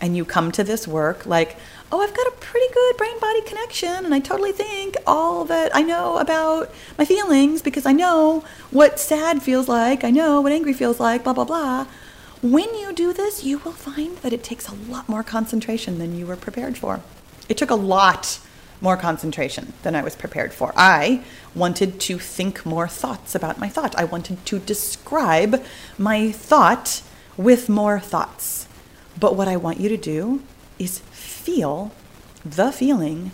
and 0.00 0.16
you 0.16 0.24
come 0.24 0.52
to 0.52 0.64
this 0.64 0.88
work 0.88 1.24
like, 1.26 1.56
oh, 1.94 2.00
I've 2.00 2.12
got 2.12 2.26
a 2.26 2.32
pretty 2.40 2.66
good 2.74 2.96
brain 2.96 3.20
body 3.20 3.40
connection, 3.42 4.04
and 4.04 4.12
I 4.12 4.18
totally 4.18 4.50
think 4.50 4.96
all 5.06 5.44
that 5.44 5.70
I 5.76 5.82
know 5.82 6.18
about 6.18 6.74
my 6.98 7.04
feelings 7.04 7.62
because 7.62 7.86
I 7.86 7.92
know 7.92 8.42
what 8.72 8.98
sad 8.98 9.44
feels 9.44 9.68
like, 9.68 10.02
I 10.02 10.10
know 10.10 10.40
what 10.40 10.50
angry 10.50 10.72
feels 10.72 10.98
like, 10.98 11.22
blah, 11.22 11.34
blah, 11.34 11.44
blah. 11.44 11.86
When 12.42 12.74
you 12.74 12.92
do 12.92 13.12
this, 13.12 13.44
you 13.44 13.58
will 13.58 13.72
find 13.72 14.16
that 14.18 14.32
it 14.32 14.42
takes 14.42 14.68
a 14.68 14.74
lot 14.74 15.08
more 15.08 15.22
concentration 15.22 16.00
than 16.00 16.18
you 16.18 16.26
were 16.26 16.34
prepared 16.34 16.76
for. 16.76 17.00
It 17.48 17.56
took 17.56 17.70
a 17.70 17.76
lot 17.76 18.40
more 18.80 18.96
concentration 18.96 19.72
than 19.84 19.94
I 19.94 20.02
was 20.02 20.16
prepared 20.16 20.52
for. 20.52 20.72
I 20.76 21.22
wanted 21.54 22.00
to 22.00 22.18
think 22.18 22.66
more 22.66 22.88
thoughts 22.88 23.36
about 23.36 23.60
my 23.60 23.68
thought. 23.68 23.94
I 23.94 24.02
wanted 24.02 24.44
to 24.46 24.58
describe 24.58 25.62
my 25.96 26.32
thought 26.32 27.02
with 27.36 27.68
more 27.68 28.00
thoughts. 28.00 28.66
But 29.18 29.36
what 29.36 29.46
I 29.46 29.56
want 29.56 29.78
you 29.78 29.88
to 29.90 29.96
do 29.96 30.42
is 30.76 30.98
feel 31.44 31.92
the 32.44 32.72
feeling 32.72 33.30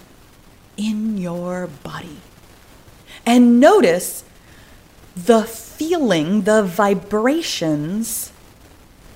in 0.76 1.16
your 1.16 1.68
body. 1.68 2.18
And 3.24 3.60
notice 3.60 4.24
the 5.14 5.44
feeling, 5.44 6.42
the 6.42 6.62
vibrations 6.62 8.32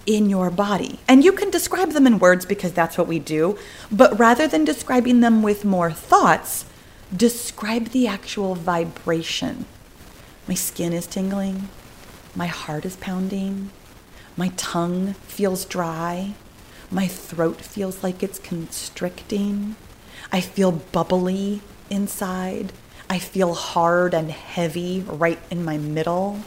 in 0.06 0.30
your 0.30 0.50
body. 0.50 1.00
And 1.08 1.24
you 1.24 1.32
can 1.32 1.50
describe 1.50 1.90
them 1.92 2.06
in 2.06 2.18
words 2.18 2.46
because 2.46 2.72
that's 2.72 2.96
what 2.96 3.08
we 3.08 3.18
do, 3.18 3.58
but 3.90 4.16
rather 4.18 4.46
than 4.46 4.64
describing 4.64 5.20
them 5.20 5.42
with 5.42 5.64
more 5.64 5.90
thoughts, 5.90 6.64
describe 7.14 7.88
the 7.88 8.06
actual 8.06 8.54
vibration. 8.54 9.64
My 10.46 10.54
skin 10.54 10.92
is 10.92 11.06
tingling, 11.06 11.68
my 12.36 12.46
heart 12.46 12.84
is 12.84 12.96
pounding, 12.96 13.70
my 14.36 14.52
tongue 14.56 15.14
feels 15.14 15.64
dry, 15.64 16.34
my 16.94 17.08
throat 17.08 17.60
feels 17.60 18.04
like 18.04 18.22
it's 18.22 18.38
constricting, 18.38 19.74
I 20.30 20.40
feel 20.40 20.70
bubbly 20.70 21.60
inside, 21.90 22.72
I 23.10 23.18
feel 23.18 23.54
hard 23.54 24.14
and 24.14 24.30
heavy 24.30 25.04
right 25.06 25.40
in 25.50 25.64
my 25.64 25.76
middle. 25.76 26.40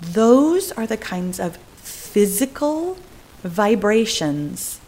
Those 0.00 0.72
are 0.72 0.88
the 0.88 0.96
kinds 0.96 1.38
of 1.38 1.56
physical 1.76 2.98
vibrations 3.42 4.80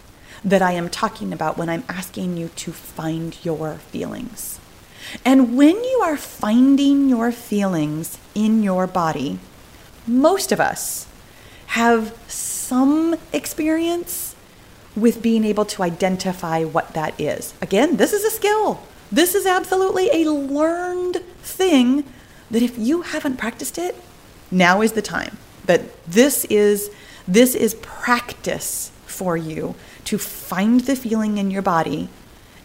that 0.44 0.62
I 0.62 0.72
am 0.72 0.90
talking 0.90 1.32
about 1.32 1.56
when 1.56 1.68
I'm 1.68 1.84
asking 1.88 2.36
you 2.36 2.48
to 2.48 2.72
find 2.72 3.36
your 3.44 3.74
feelings. 3.74 4.58
And 5.24 5.56
when 5.56 5.76
you 5.76 6.00
are 6.02 6.16
finding 6.16 7.08
your 7.08 7.30
feelings 7.30 8.18
in 8.34 8.64
your 8.64 8.88
body, 8.88 9.38
most 10.08 10.50
of 10.50 10.58
us 10.58 11.06
have 11.68 12.16
some 12.26 13.16
experience 13.32 14.25
with 14.96 15.22
being 15.22 15.44
able 15.44 15.64
to 15.66 15.82
identify 15.82 16.64
what 16.64 16.94
that 16.94 17.20
is. 17.20 17.54
Again, 17.60 17.96
this 17.96 18.12
is 18.12 18.24
a 18.24 18.30
skill. 18.30 18.80
This 19.12 19.34
is 19.34 19.46
absolutely 19.46 20.10
a 20.10 20.30
learned 20.30 21.16
thing 21.42 22.04
that 22.50 22.62
if 22.62 22.78
you 22.78 23.02
haven't 23.02 23.36
practiced 23.36 23.78
it, 23.78 23.94
now 24.50 24.80
is 24.80 24.92
the 24.92 25.02
time. 25.02 25.36
That 25.66 25.82
this 26.06 26.44
is 26.46 26.90
this 27.28 27.54
is 27.54 27.74
practice 27.74 28.90
for 29.04 29.36
you 29.36 29.74
to 30.04 30.18
find 30.18 30.80
the 30.80 30.94
feeling 30.94 31.38
in 31.38 31.50
your 31.50 31.62
body 31.62 32.08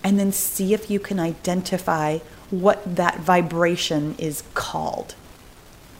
and 0.03 0.19
then 0.19 0.31
see 0.31 0.73
if 0.73 0.89
you 0.89 0.99
can 0.99 1.19
identify 1.19 2.19
what 2.49 2.95
that 2.95 3.19
vibration 3.19 4.15
is 4.17 4.43
called. 4.53 5.15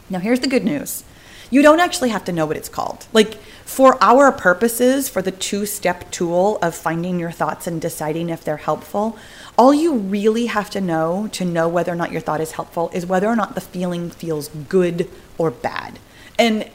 Now, 0.08 0.18
here's 0.18 0.40
the 0.40 0.48
good 0.48 0.64
news 0.64 1.04
you 1.50 1.60
don't 1.60 1.80
actually 1.80 2.08
have 2.08 2.24
to 2.24 2.32
know 2.32 2.46
what 2.46 2.56
it's 2.56 2.68
called. 2.68 3.06
Like, 3.12 3.36
for 3.64 4.02
our 4.02 4.32
purposes, 4.32 5.08
for 5.08 5.22
the 5.22 5.30
two 5.30 5.66
step 5.66 6.10
tool 6.10 6.58
of 6.62 6.74
finding 6.74 7.18
your 7.18 7.30
thoughts 7.30 7.66
and 7.66 7.80
deciding 7.80 8.28
if 8.28 8.44
they're 8.44 8.56
helpful, 8.58 9.16
all 9.56 9.72
you 9.72 9.94
really 9.94 10.46
have 10.46 10.70
to 10.70 10.80
know 10.80 11.28
to 11.32 11.44
know 11.44 11.68
whether 11.68 11.92
or 11.92 11.94
not 11.94 12.12
your 12.12 12.20
thought 12.20 12.40
is 12.40 12.52
helpful 12.52 12.90
is 12.92 13.06
whether 13.06 13.26
or 13.26 13.36
not 13.36 13.54
the 13.54 13.60
feeling 13.60 14.10
feels 14.10 14.48
good 14.48 15.08
or 15.38 15.50
bad. 15.50 15.98
And 16.38 16.68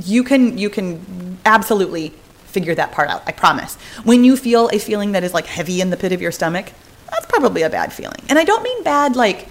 you 0.00 0.22
can 0.24 0.58
you 0.58 0.70
can 0.70 1.38
absolutely 1.44 2.10
figure 2.46 2.74
that 2.74 2.92
part 2.92 3.08
out. 3.08 3.22
I 3.26 3.32
promise. 3.32 3.74
When 4.04 4.24
you 4.24 4.36
feel 4.36 4.68
a 4.68 4.78
feeling 4.78 5.12
that 5.12 5.24
is 5.24 5.34
like 5.34 5.46
heavy 5.46 5.80
in 5.80 5.90
the 5.90 5.96
pit 5.96 6.12
of 6.12 6.22
your 6.22 6.32
stomach, 6.32 6.72
that's 7.10 7.26
probably 7.26 7.62
a 7.62 7.70
bad 7.70 7.92
feeling. 7.92 8.20
And 8.28 8.38
I 8.38 8.44
don't 8.44 8.62
mean 8.62 8.82
bad 8.84 9.16
like 9.16 9.48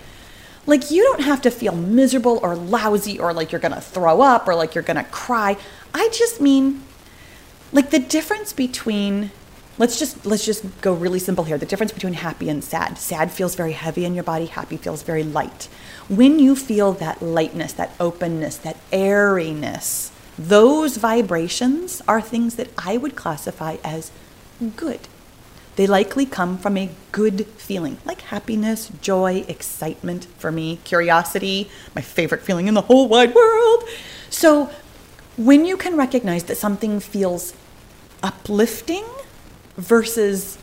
like 0.66 0.92
you 0.92 1.04
don't 1.04 1.22
have 1.22 1.42
to 1.42 1.52
feel 1.52 1.76
miserable 1.76 2.40
or 2.42 2.56
lousy 2.56 3.20
or 3.20 3.34
like 3.34 3.52
you're 3.52 3.60
going 3.60 3.74
to 3.74 3.82
throw 3.82 4.22
up 4.22 4.48
or 4.48 4.56
like 4.56 4.76
you're 4.76 4.84
going 4.84 4.98
to 4.98 5.04
cry. 5.12 5.58
I 5.94 6.10
just 6.12 6.42
mean 6.42 6.84
like 7.72 7.90
the 7.90 8.00
difference 8.00 8.54
between 8.54 9.32
let's 9.78 9.98
just 9.98 10.26
let's 10.26 10.46
just 10.46 10.64
go 10.82 10.94
really 10.94 11.20
simple 11.20 11.44
here. 11.44 11.58
The 11.58 11.66
difference 11.66 11.92
between 11.92 12.14
happy 12.14 12.50
and 12.50 12.64
sad. 12.64 12.98
Sad 12.98 13.32
feels 13.32 13.56
very 13.56 13.74
heavy 13.74 14.06
in 14.06 14.14
your 14.14 14.24
body, 14.24 14.46
happy 14.46 14.78
feels 14.78 15.04
very 15.04 15.24
light. 15.24 15.68
When 16.10 16.40
you 16.40 16.56
feel 16.56 16.94
that 16.94 17.22
lightness, 17.22 17.74
that 17.74 17.92
openness, 18.00 18.58
that 18.58 18.78
airiness, 18.92 20.12
those 20.38 20.98
vibrations 20.98 22.02
are 22.08 22.22
things 22.22 22.56
that 22.56 22.70
I 22.78 22.98
would 22.98 23.16
classify 23.16 23.78
as 23.84 24.12
good. 24.76 25.00
They 25.76 25.88
likely 25.88 26.28
come 26.28 26.60
from 26.60 26.78
a 26.78 26.92
good 27.12 27.48
feeling, 27.58 27.98
like 28.06 28.22
happiness, 28.22 28.92
joy, 29.02 29.44
excitement 29.48 30.28
for 30.38 30.52
me, 30.52 30.78
curiosity, 30.84 31.70
my 31.96 32.02
favorite 32.02 32.42
feeling 32.42 32.68
in 32.68 32.76
the 32.76 32.82
whole 32.82 33.08
wide 33.08 33.34
world. 33.34 33.84
So, 34.30 34.70
when 35.38 35.66
you 35.66 35.78
can 35.78 35.98
recognize 35.98 36.44
that 36.46 36.58
something 36.58 37.00
feels 37.00 37.54
uplifting 38.22 39.06
versus 39.78 40.58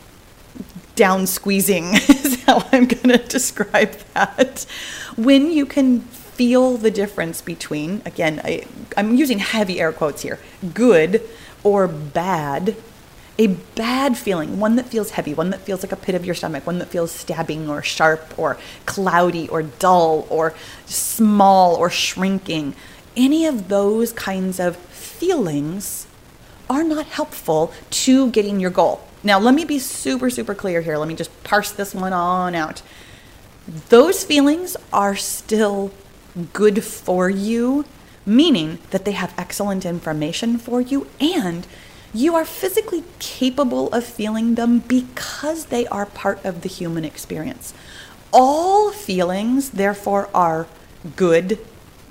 down 0.95 1.27
squeezing, 1.27 1.95
is 2.09 2.43
how 2.45 2.67
I'm 2.73 2.87
going 2.87 3.09
to 3.09 3.19
describe 3.19 3.93
that. 4.15 4.67
When 5.17 5.51
you 5.51 5.67
can 5.67 6.01
feel 6.01 6.77
the 6.77 6.91
difference 6.91 7.43
between, 7.43 8.03
again, 8.07 8.41
I, 8.45 8.65
I'm 8.97 9.15
using 9.15 9.39
heavy 9.41 9.81
air 9.81 9.93
quotes 9.93 10.23
here, 10.23 10.39
good 10.75 11.23
or 11.63 11.89
bad. 11.89 12.77
A 13.39 13.47
bad 13.47 14.19
feeling, 14.19 14.61
one 14.61 14.77
that 14.77 14.87
feels 14.87 15.13
heavy, 15.13 15.33
one 15.33 15.49
that 15.49 15.61
feels 15.61 15.83
like 15.83 15.93
a 15.93 15.97
pit 15.97 16.15
of 16.15 16.27
your 16.27 16.35
stomach, 16.35 16.67
one 16.67 16.79
that 16.79 16.89
feels 16.89 17.11
stabbing 17.11 17.71
or 17.71 17.83
sharp 17.83 18.39
or 18.39 18.59
cloudy 18.85 19.49
or 19.49 19.63
dull 19.63 20.27
or 20.29 20.53
small 20.85 21.75
or 21.75 21.89
shrinking. 21.89 22.75
Any 23.17 23.47
of 23.47 23.69
those 23.69 24.13
kinds 24.13 24.61
of 24.61 24.77
feelings 24.77 26.07
are 26.69 26.85
not 26.85 27.07
helpful 27.07 27.73
to 27.91 28.31
getting 28.31 28.61
your 28.61 28.71
goal. 28.71 29.03
Now, 29.23 29.39
let 29.39 29.55
me 29.55 29.65
be 29.65 29.79
super, 29.79 30.31
super 30.31 30.55
clear 30.55 30.81
here. 30.81 30.97
Let 30.97 31.09
me 31.09 31.15
just 31.15 31.45
parse 31.45 31.73
this 31.73 31.95
one 31.95 32.13
on 32.13 32.55
out. 32.55 32.83
Those 33.89 34.25
feelings 34.25 34.77
are 34.93 35.17
still 35.17 35.93
good 36.53 36.85
for 36.85 37.29
you, 37.29 37.85
meaning 38.25 38.79
that 38.91 39.05
they 39.05 39.13
have 39.13 39.35
excellent 39.37 39.85
information 39.85 40.59
for 40.59 40.81
you 40.81 41.09
and 41.21 41.67
you 42.13 42.35
are 42.35 42.45
physically 42.45 43.05
capable 43.19 43.89
of 43.93 44.05
feeling 44.05 44.57
them 44.57 44.81
because 44.81 45.67
they 45.67 45.87
are 45.89 46.07
part 46.07 46.45
of 46.45 46.63
the 46.63 46.69
human 46.69 47.05
experience. 47.05 47.73
All 48.33 48.91
feelings, 48.91 49.71
therefore, 49.71 50.29
are 50.35 50.67
good 51.17 51.59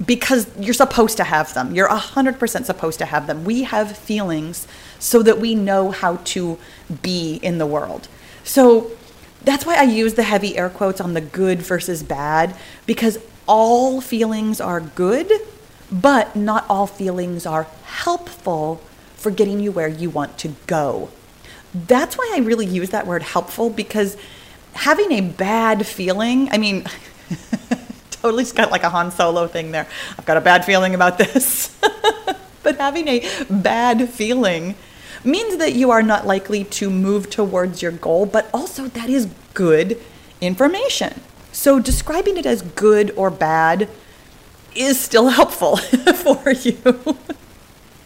because 0.06 0.48
you're 0.58 0.74
supposed 0.74 1.18
to 1.18 1.24
have 1.24 1.54
them. 1.54 1.76
You're 1.76 1.90
100% 1.90 2.66
supposed 2.66 3.00
to 3.00 3.06
have 3.06 3.28
them. 3.28 3.44
We 3.44 3.64
have 3.64 3.98
feelings 3.98 4.68
so 4.98 5.22
that 5.24 5.40
we 5.40 5.56
know 5.56 5.92
how 5.92 6.18
to 6.18 6.58
be 7.02 7.36
in 7.42 7.58
the 7.58 7.66
world. 7.66 8.08
So 8.44 8.92
that's 9.44 9.66
why 9.66 9.76
I 9.76 9.84
use 9.84 10.14
the 10.14 10.24
heavy 10.24 10.58
air 10.58 10.70
quotes 10.70 11.02
on 11.02 11.14
the 11.14 11.22
good 11.22 11.62
versus 11.62 12.04
bad 12.04 12.56
because 12.86 13.18
all 13.48 14.00
feelings 14.00 14.62
are 14.62 14.80
good, 14.80 15.32
but 15.92 16.36
not 16.36 16.66
all 16.70 16.88
feelings 16.88 17.46
are 17.46 17.68
helpful 17.84 18.82
for 19.16 19.32
getting 19.32 19.60
you 19.60 19.72
where 19.72 19.88
you 19.88 20.10
want 20.10 20.38
to 20.40 20.56
go. 20.68 21.10
That's 21.74 22.18
why 22.18 22.32
I 22.36 22.40
really 22.40 22.66
use 22.66 22.90
that 22.92 23.06
word 23.06 23.24
helpful 23.24 23.70
because 23.70 24.18
having 24.74 25.12
a 25.12 25.22
bad 25.22 25.86
feeling, 25.86 26.50
I 26.52 26.58
mean, 26.58 26.86
totally 28.22 28.44
got 28.46 28.72
like 28.72 28.84
a 28.84 28.90
Han 28.90 29.12
Solo 29.12 29.48
thing 29.48 29.72
there. 29.72 29.88
I've 30.18 30.26
got 30.26 30.38
a 30.38 30.42
bad 30.42 30.66
feeling 30.66 30.96
about 30.96 31.18
this. 31.18 31.76
but 32.64 32.78
having 32.78 33.08
a 33.08 33.28
bad 33.50 34.10
feeling 34.10 34.76
means 35.24 35.58
that 35.58 35.74
you 35.74 35.92
are 35.92 36.04
not 36.04 36.26
likely 36.26 36.64
to 36.64 36.90
move 36.90 37.30
towards 37.30 37.82
your 37.82 37.92
goal, 37.92 38.26
but 38.26 38.50
also 38.54 38.88
that 38.88 39.10
is 39.10 39.28
good 39.54 40.00
information. 40.42 41.22
So 41.52 41.80
describing 41.80 42.38
it 42.38 42.46
as 42.46 42.62
good 42.62 43.12
or 43.16 43.30
bad 43.30 43.90
is 44.76 45.00
still 45.00 45.30
helpful 45.40 45.78
for 45.78 46.52
you. 46.52 46.78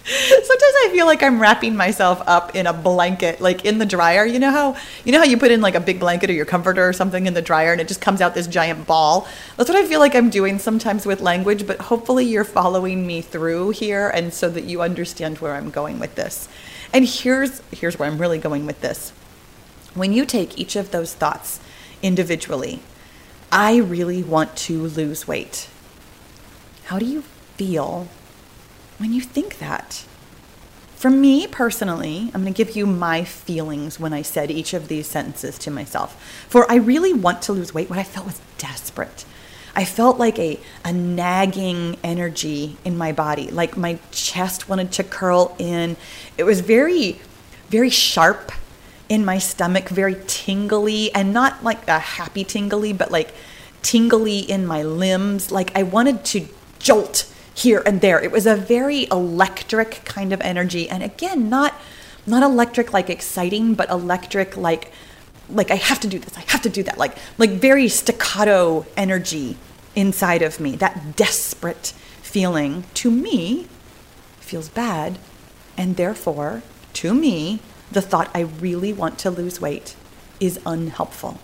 Sometimes 0.05 0.74
I 0.83 0.89
feel 0.91 1.05
like 1.05 1.24
I'm 1.24 1.41
wrapping 1.41 1.77
myself 1.77 2.22
up 2.27 2.55
in 2.55 2.67
a 2.67 2.74
blanket, 2.74 3.39
like 3.39 3.63
in 3.63 3.77
the 3.77 3.86
dryer. 3.86 4.25
You 4.25 4.38
know 4.38 4.51
how 4.51 4.75
you 5.05 5.13
know 5.13 5.19
how 5.19 5.24
you 5.24 5.38
put 5.38 5.50
in 5.50 5.62
like 5.62 5.75
a 5.75 5.79
big 5.79 6.00
blanket 6.01 6.29
or 6.29 6.33
your 6.33 6.45
comforter 6.45 6.86
or 6.86 6.91
something 6.91 7.25
in 7.25 7.33
the 7.33 7.41
dryer 7.41 7.72
and 7.72 7.79
it 7.79 7.88
just 7.88 8.01
comes 8.01 8.19
out 8.19 8.36
this 8.36 8.48
giant 8.48 8.86
ball. 8.86 9.27
That's 9.55 9.69
what 9.69 9.77
I 9.77 9.86
feel 9.88 10.01
like 10.01 10.13
I'm 10.13 10.29
doing 10.29 10.60
sometimes 10.60 11.05
with 11.05 11.22
language, 11.22 11.65
but 11.65 11.79
hopefully 11.79 12.25
you're 12.25 12.43
following 12.43 13.07
me 13.07 13.22
through 13.22 13.69
here 13.69 14.10
and 14.10 14.33
so 14.33 14.50
that 14.50 14.65
you 14.65 14.81
understand 14.81 15.38
where 15.38 15.55
I'm 15.55 15.69
going 15.69 16.00
with 16.00 16.15
this. 16.15 16.50
And 16.91 17.07
here's 17.07 17.62
here's 17.72 17.98
where 17.98 18.10
I'm 18.10 18.19
really 18.19 18.39
going 18.39 18.65
with 18.65 18.81
this. 18.81 19.12
When 19.93 20.12
you 20.12 20.25
take 20.25 20.60
each 20.60 20.75
of 20.75 20.91
those 20.91 21.13
thoughts 21.13 21.62
individually, 22.01 22.81
I 23.53 23.77
really 23.77 24.22
want 24.22 24.57
to 24.57 24.86
lose 24.86 25.29
weight. 25.29 25.69
How 26.86 27.00
do 27.00 27.05
you 27.05 27.22
feel 27.55 28.10
when 29.03 29.12
you 29.12 29.19
think 29.19 29.60
that. 29.60 30.05
For 30.95 31.10
me 31.10 31.45
personally, 31.45 32.31
I'm 32.33 32.43
going 32.43 32.53
to 32.53 32.57
give 32.57 32.74
you 32.74 32.86
my 32.86 33.25
feelings 33.25 34.00
when 34.00 34.13
I 34.13 34.22
said 34.22 34.50
each 34.50 34.74
of 34.74 34.88
these 34.88 35.07
sentences 35.07 35.57
to 35.57 35.69
myself. 35.69 36.17
For 36.48 36.72
I 36.72 36.75
really 36.75 37.12
want 37.12 37.41
to 37.41 37.51
lose 37.51 37.74
weight, 37.74 37.89
what 37.89 38.00
I 38.00 38.03
felt 38.03 38.25
was 38.25 38.39
desperate. 38.57 39.25
I 39.75 39.83
felt 39.83 40.19
like 40.19 40.39
a, 40.39 40.57
a 40.86 40.93
nagging 40.93 41.98
energy 42.01 42.77
in 42.86 42.98
my 42.98 43.12
body, 43.12 43.51
like 43.51 43.75
my 43.75 44.00
chest 44.12 44.69
wanted 44.69 44.93
to 44.93 45.03
curl 45.03 45.53
in. 45.60 45.98
It 46.38 46.45
was 46.45 46.62
very, 46.62 47.19
very 47.67 47.89
sharp 47.89 48.53
in 49.10 49.25
my 49.25 49.38
stomach, 49.38 49.89
very 49.89 50.15
tingly, 50.27 51.13
and 51.13 51.33
not 51.33 51.62
like 51.62 51.86
a 51.89 52.00
happy 52.00 52.45
tingly, 52.45 52.93
but 52.93 53.12
like 53.12 53.33
tingly 53.82 54.39
in 54.39 54.65
my 54.65 54.82
limbs. 54.82 55.51
Like 55.51 55.75
I 55.75 55.84
wanted 55.84 56.23
to 56.23 56.47
jolt 56.80 57.33
here 57.53 57.83
and 57.85 58.01
there. 58.01 58.21
It 58.21 58.31
was 58.31 58.45
a 58.45 58.55
very 58.55 59.07
electric 59.11 60.01
kind 60.05 60.33
of 60.33 60.41
energy, 60.41 60.89
and 60.89 61.03
again, 61.03 61.49
not 61.49 61.73
not 62.25 62.43
electric 62.43 62.93
like 62.93 63.09
exciting, 63.09 63.73
but 63.73 63.89
electric 63.89 64.57
like 64.57 64.91
like 65.49 65.71
I 65.71 65.75
have 65.75 65.99
to 66.01 66.07
do 66.07 66.19
this, 66.19 66.37
I 66.37 66.41
have 66.47 66.61
to 66.61 66.69
do 66.69 66.83
that, 66.83 66.97
like 66.97 67.17
like 67.37 67.51
very 67.51 67.87
staccato 67.87 68.85
energy 68.95 69.57
inside 69.95 70.41
of 70.41 70.59
me. 70.59 70.75
That 70.75 71.15
desperate 71.15 71.93
feeling 72.21 72.85
to 72.95 73.11
me 73.11 73.67
feels 74.39 74.69
bad, 74.69 75.19
and 75.77 75.95
therefore 75.97 76.63
to 76.93 77.13
me, 77.13 77.59
the 77.91 78.01
thought 78.01 78.29
I 78.33 78.41
really 78.41 78.93
want 78.93 79.17
to 79.19 79.31
lose 79.31 79.59
weight 79.59 79.95
is 80.39 80.59
unhelpful. 80.65 81.39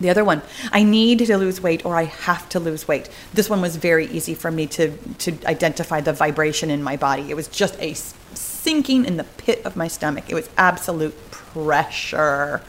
The 0.00 0.10
other 0.10 0.24
one, 0.24 0.42
I 0.72 0.82
need 0.82 1.18
to 1.18 1.36
lose 1.36 1.60
weight 1.60 1.84
or 1.84 1.96
I 1.96 2.04
have 2.04 2.48
to 2.50 2.60
lose 2.60 2.88
weight. 2.88 3.10
This 3.34 3.50
one 3.50 3.60
was 3.60 3.76
very 3.76 4.06
easy 4.06 4.34
for 4.34 4.50
me 4.50 4.66
to, 4.68 4.96
to 4.96 5.36
identify 5.46 6.00
the 6.00 6.12
vibration 6.12 6.70
in 6.70 6.82
my 6.82 6.96
body. 6.96 7.30
It 7.30 7.34
was 7.34 7.48
just 7.48 7.78
a 7.80 7.94
sinking 7.94 9.04
in 9.04 9.16
the 9.16 9.24
pit 9.24 9.62
of 9.64 9.76
my 9.76 9.88
stomach. 9.88 10.24
It 10.28 10.34
was 10.34 10.48
absolute 10.56 11.14
pressure. 11.30 12.62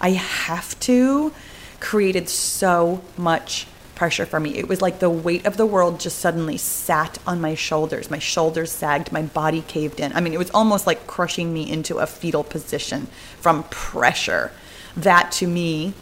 I 0.00 0.10
have 0.10 0.78
to 0.80 1.32
created 1.80 2.28
so 2.28 3.02
much 3.16 3.66
pressure 3.94 4.26
for 4.26 4.38
me. 4.38 4.56
It 4.56 4.68
was 4.68 4.80
like 4.80 5.00
the 5.00 5.10
weight 5.10 5.44
of 5.44 5.56
the 5.56 5.66
world 5.66 5.98
just 5.98 6.18
suddenly 6.18 6.56
sat 6.56 7.18
on 7.26 7.40
my 7.40 7.54
shoulders. 7.54 8.10
My 8.10 8.18
shoulders 8.18 8.70
sagged, 8.70 9.10
my 9.10 9.22
body 9.22 9.62
caved 9.66 9.98
in. 9.98 10.12
I 10.12 10.20
mean, 10.20 10.32
it 10.32 10.38
was 10.38 10.50
almost 10.50 10.86
like 10.86 11.06
crushing 11.06 11.52
me 11.52 11.68
into 11.68 11.98
a 11.98 12.06
fetal 12.06 12.44
position 12.44 13.08
from 13.40 13.64
pressure. 13.64 14.52
That 14.96 15.32
to 15.32 15.48
me 15.48 15.94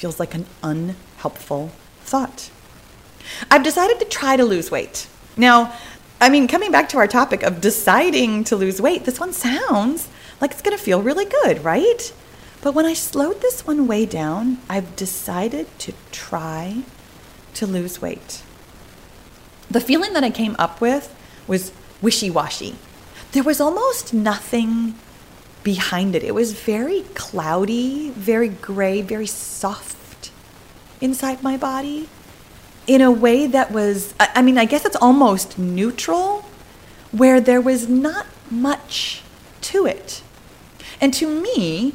feels 0.00 0.18
like 0.18 0.34
an 0.34 0.46
unhelpful 0.62 1.70
thought. 2.00 2.50
I've 3.50 3.62
decided 3.62 3.98
to 3.98 4.06
try 4.06 4.34
to 4.34 4.46
lose 4.46 4.70
weight. 4.70 5.06
Now, 5.36 5.76
I 6.22 6.30
mean, 6.30 6.48
coming 6.48 6.72
back 6.72 6.88
to 6.90 6.96
our 6.96 7.06
topic 7.06 7.42
of 7.42 7.60
deciding 7.60 8.44
to 8.44 8.56
lose 8.56 8.80
weight, 8.80 9.04
this 9.04 9.20
one 9.20 9.34
sounds 9.34 10.08
like 10.40 10.52
it's 10.52 10.62
going 10.62 10.76
to 10.76 10.82
feel 10.82 11.02
really 11.02 11.26
good, 11.26 11.62
right? 11.62 12.14
But 12.62 12.72
when 12.72 12.86
I 12.86 12.94
slowed 12.94 13.42
this 13.42 13.66
one 13.66 13.86
way 13.86 14.06
down, 14.06 14.56
I've 14.70 14.96
decided 14.96 15.66
to 15.80 15.92
try 16.12 16.82
to 17.52 17.66
lose 17.66 18.00
weight. 18.00 18.42
The 19.70 19.82
feeling 19.82 20.14
that 20.14 20.24
I 20.24 20.30
came 20.30 20.56
up 20.58 20.80
with 20.80 21.14
was 21.46 21.72
wishy 22.00 22.30
washy. 22.30 22.76
There 23.32 23.42
was 23.42 23.60
almost 23.60 24.14
nothing 24.14 24.94
behind 25.62 26.14
it. 26.14 26.22
It 26.22 26.34
was 26.34 26.52
very 26.52 27.02
cloudy, 27.14 28.10
very 28.10 28.48
gray, 28.48 29.02
very 29.02 29.26
soft 29.26 30.30
inside 31.00 31.42
my 31.42 31.56
body 31.56 32.08
in 32.86 33.00
a 33.00 33.10
way 33.10 33.46
that 33.46 33.70
was, 33.70 34.14
I 34.18 34.42
mean, 34.42 34.58
I 34.58 34.64
guess 34.64 34.84
it's 34.84 34.96
almost 34.96 35.58
neutral, 35.58 36.44
where 37.12 37.40
there 37.40 37.60
was 37.60 37.88
not 37.88 38.26
much 38.50 39.22
to 39.62 39.86
it. 39.86 40.22
And 41.00 41.14
to 41.14 41.28
me, 41.28 41.94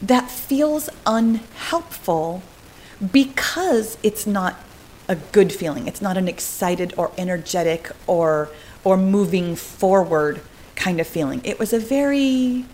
that 0.00 0.30
feels 0.30 0.88
unhelpful 1.06 2.42
because 3.12 3.98
it's 4.02 4.26
not 4.26 4.56
a 5.08 5.16
good 5.16 5.52
feeling. 5.52 5.86
It's 5.86 6.02
not 6.02 6.16
an 6.16 6.28
excited 6.28 6.94
or 6.96 7.12
energetic 7.16 7.90
or 8.06 8.50
or 8.84 8.96
moving 8.96 9.56
forward 9.56 10.40
kind 10.76 11.00
of 11.00 11.06
feeling. 11.06 11.40
It 11.42 11.58
was 11.58 11.72
a 11.72 11.78
very 11.78 12.66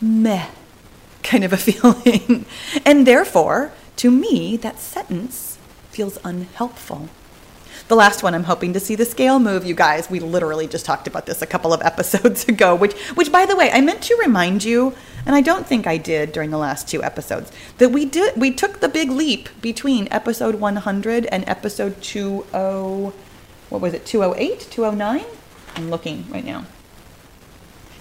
meh 0.00 0.48
kind 1.24 1.42
of 1.42 1.52
a 1.52 1.56
feeling. 1.70 2.46
and 2.84 3.06
therefore, 3.06 3.72
to 3.96 4.10
me, 4.10 4.56
that 4.58 4.78
sentence 4.78 5.58
feels 5.90 6.18
unhelpful. 6.22 7.08
The 7.88 7.96
last 7.96 8.22
one, 8.22 8.34
I'm 8.34 8.44
hoping 8.44 8.72
to 8.72 8.80
see 8.80 8.94
the 8.94 9.04
scale 9.04 9.38
move, 9.38 9.64
you 9.64 9.74
guys. 9.74 10.08
We 10.08 10.18
literally 10.20 10.66
just 10.66 10.86
talked 10.86 11.06
about 11.06 11.26
this 11.26 11.42
a 11.42 11.46
couple 11.46 11.72
of 11.72 11.82
episodes 11.92 12.48
ago, 12.48 12.74
which, 12.74 12.94
which 13.14 13.32
by 13.32 13.44
the 13.46 13.56
way, 13.56 13.70
I 13.72 13.80
meant 13.80 14.02
to 14.02 14.16
remind 14.16 14.64
you, 14.64 14.94
and 15.26 15.34
I 15.34 15.40
don't 15.40 15.66
think 15.66 15.86
I 15.86 15.96
did 15.96 16.32
during 16.32 16.50
the 16.50 16.58
last 16.58 16.88
two 16.88 17.02
episodes, 17.02 17.50
that 17.78 17.90
we 17.90 18.04
did 18.04 18.36
we 18.36 18.52
took 18.52 18.80
the 18.80 18.88
big 18.88 19.10
leap 19.10 19.48
between 19.60 20.08
episode 20.10 20.56
100 20.56 21.26
and 21.26 21.46
episode 21.48 22.02
20, 22.02 22.44
what 22.52 23.82
was 23.82 23.92
it, 23.92 24.06
208, 24.06 24.68
209? 24.70 25.24
I'm 25.76 25.90
looking 25.90 26.30
right 26.30 26.44
now. 26.44 26.64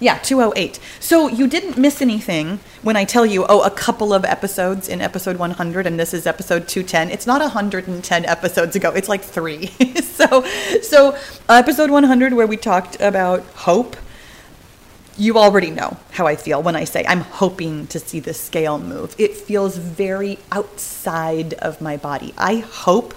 Yeah, 0.03 0.17
208. 0.17 0.81
So 0.99 1.29
you 1.29 1.47
didn't 1.47 1.77
miss 1.77 2.01
anything 2.01 2.59
when 2.81 2.97
I 2.97 3.05
tell 3.05 3.25
you, 3.25 3.45
oh, 3.47 3.61
a 3.61 3.71
couple 3.71 4.13
of 4.13 4.25
episodes 4.25 4.89
in 4.89 4.99
episode 4.99 5.37
100 5.37 5.87
and 5.87 5.97
this 5.97 6.13
is 6.13 6.27
episode 6.27 6.67
210. 6.67 7.09
It's 7.09 7.25
not 7.25 7.39
110 7.39 8.25
episodes 8.25 8.75
ago. 8.75 8.91
It's 8.91 9.07
like 9.07 9.21
3. 9.21 9.67
so 10.01 10.43
so 10.81 11.15
uh, 11.47 11.53
episode 11.53 11.89
100 11.89 12.33
where 12.33 12.45
we 12.45 12.57
talked 12.57 12.99
about 12.99 13.45
hope. 13.55 13.95
You 15.17 15.37
already 15.37 15.71
know 15.71 15.95
how 16.11 16.27
I 16.27 16.35
feel 16.35 16.61
when 16.61 16.75
I 16.75 16.83
say 16.83 17.05
I'm 17.07 17.21
hoping 17.21 17.87
to 17.87 17.97
see 17.97 18.19
the 18.19 18.33
scale 18.33 18.79
move. 18.79 19.15
It 19.17 19.37
feels 19.37 19.77
very 19.77 20.37
outside 20.51 21.53
of 21.53 21.79
my 21.79 21.95
body. 21.95 22.33
I 22.37 22.55
hope 22.57 23.13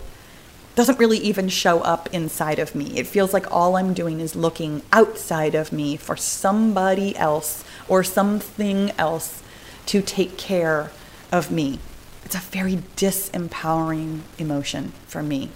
doesn't 0.76 0.98
really 0.98 1.18
even 1.18 1.48
show 1.48 1.80
up 1.80 2.08
inside 2.12 2.58
of 2.58 2.74
me. 2.74 2.98
It 2.98 3.06
feels 3.06 3.32
like 3.32 3.50
all 3.50 3.76
I'm 3.76 3.94
doing 3.94 4.20
is 4.20 4.36
looking 4.36 4.82
outside 4.92 5.54
of 5.54 5.72
me 5.72 5.96
for 5.96 6.16
somebody 6.16 7.16
else 7.16 7.64
or 7.88 8.04
something 8.04 8.92
else 8.98 9.42
to 9.86 10.02
take 10.02 10.36
care 10.36 10.90
of 11.32 11.50
me. 11.50 11.78
It's 12.26 12.34
a 12.34 12.38
very 12.38 12.76
disempowering 12.94 14.20
emotion 14.38 14.92
for 15.06 15.22
me. 15.22 15.50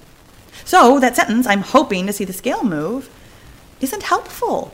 So, 0.65 0.99
that 1.01 1.17
sentence, 1.17 1.47
I'm 1.47 1.63
hoping 1.63 2.07
to 2.07 2.13
see 2.13 2.25
the 2.25 2.33
scale 2.33 2.65
move, 2.65 3.11
isn't 3.81 4.05
helpful. 4.05 4.73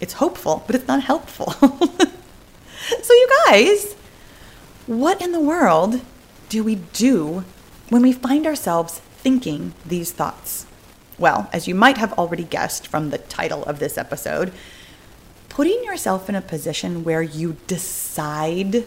It's 0.00 0.14
hopeful, 0.14 0.64
but 0.66 0.74
it's 0.74 0.88
not 0.88 1.04
helpful. 1.04 1.52
so, 1.52 3.12
you 3.12 3.28
guys, 3.46 3.94
what 4.86 5.22
in 5.22 5.32
the 5.32 5.40
world 5.40 6.00
do 6.48 6.64
we 6.64 6.76
do 6.92 7.44
when 7.90 8.02
we 8.02 8.12
find 8.12 8.46
ourselves 8.46 9.00
thinking 9.24 9.72
these 9.86 10.12
thoughts? 10.12 10.66
Well, 11.18 11.48
as 11.52 11.66
you 11.66 11.74
might 11.74 11.96
have 11.96 12.12
already 12.12 12.44
guessed 12.44 12.86
from 12.86 13.10
the 13.10 13.18
title 13.18 13.64
of 13.64 13.78
this 13.78 13.96
episode, 13.96 14.52
putting 15.48 15.82
yourself 15.82 16.28
in 16.28 16.34
a 16.34 16.42
position 16.42 17.04
where 17.04 17.22
you 17.22 17.56
decide 17.66 18.84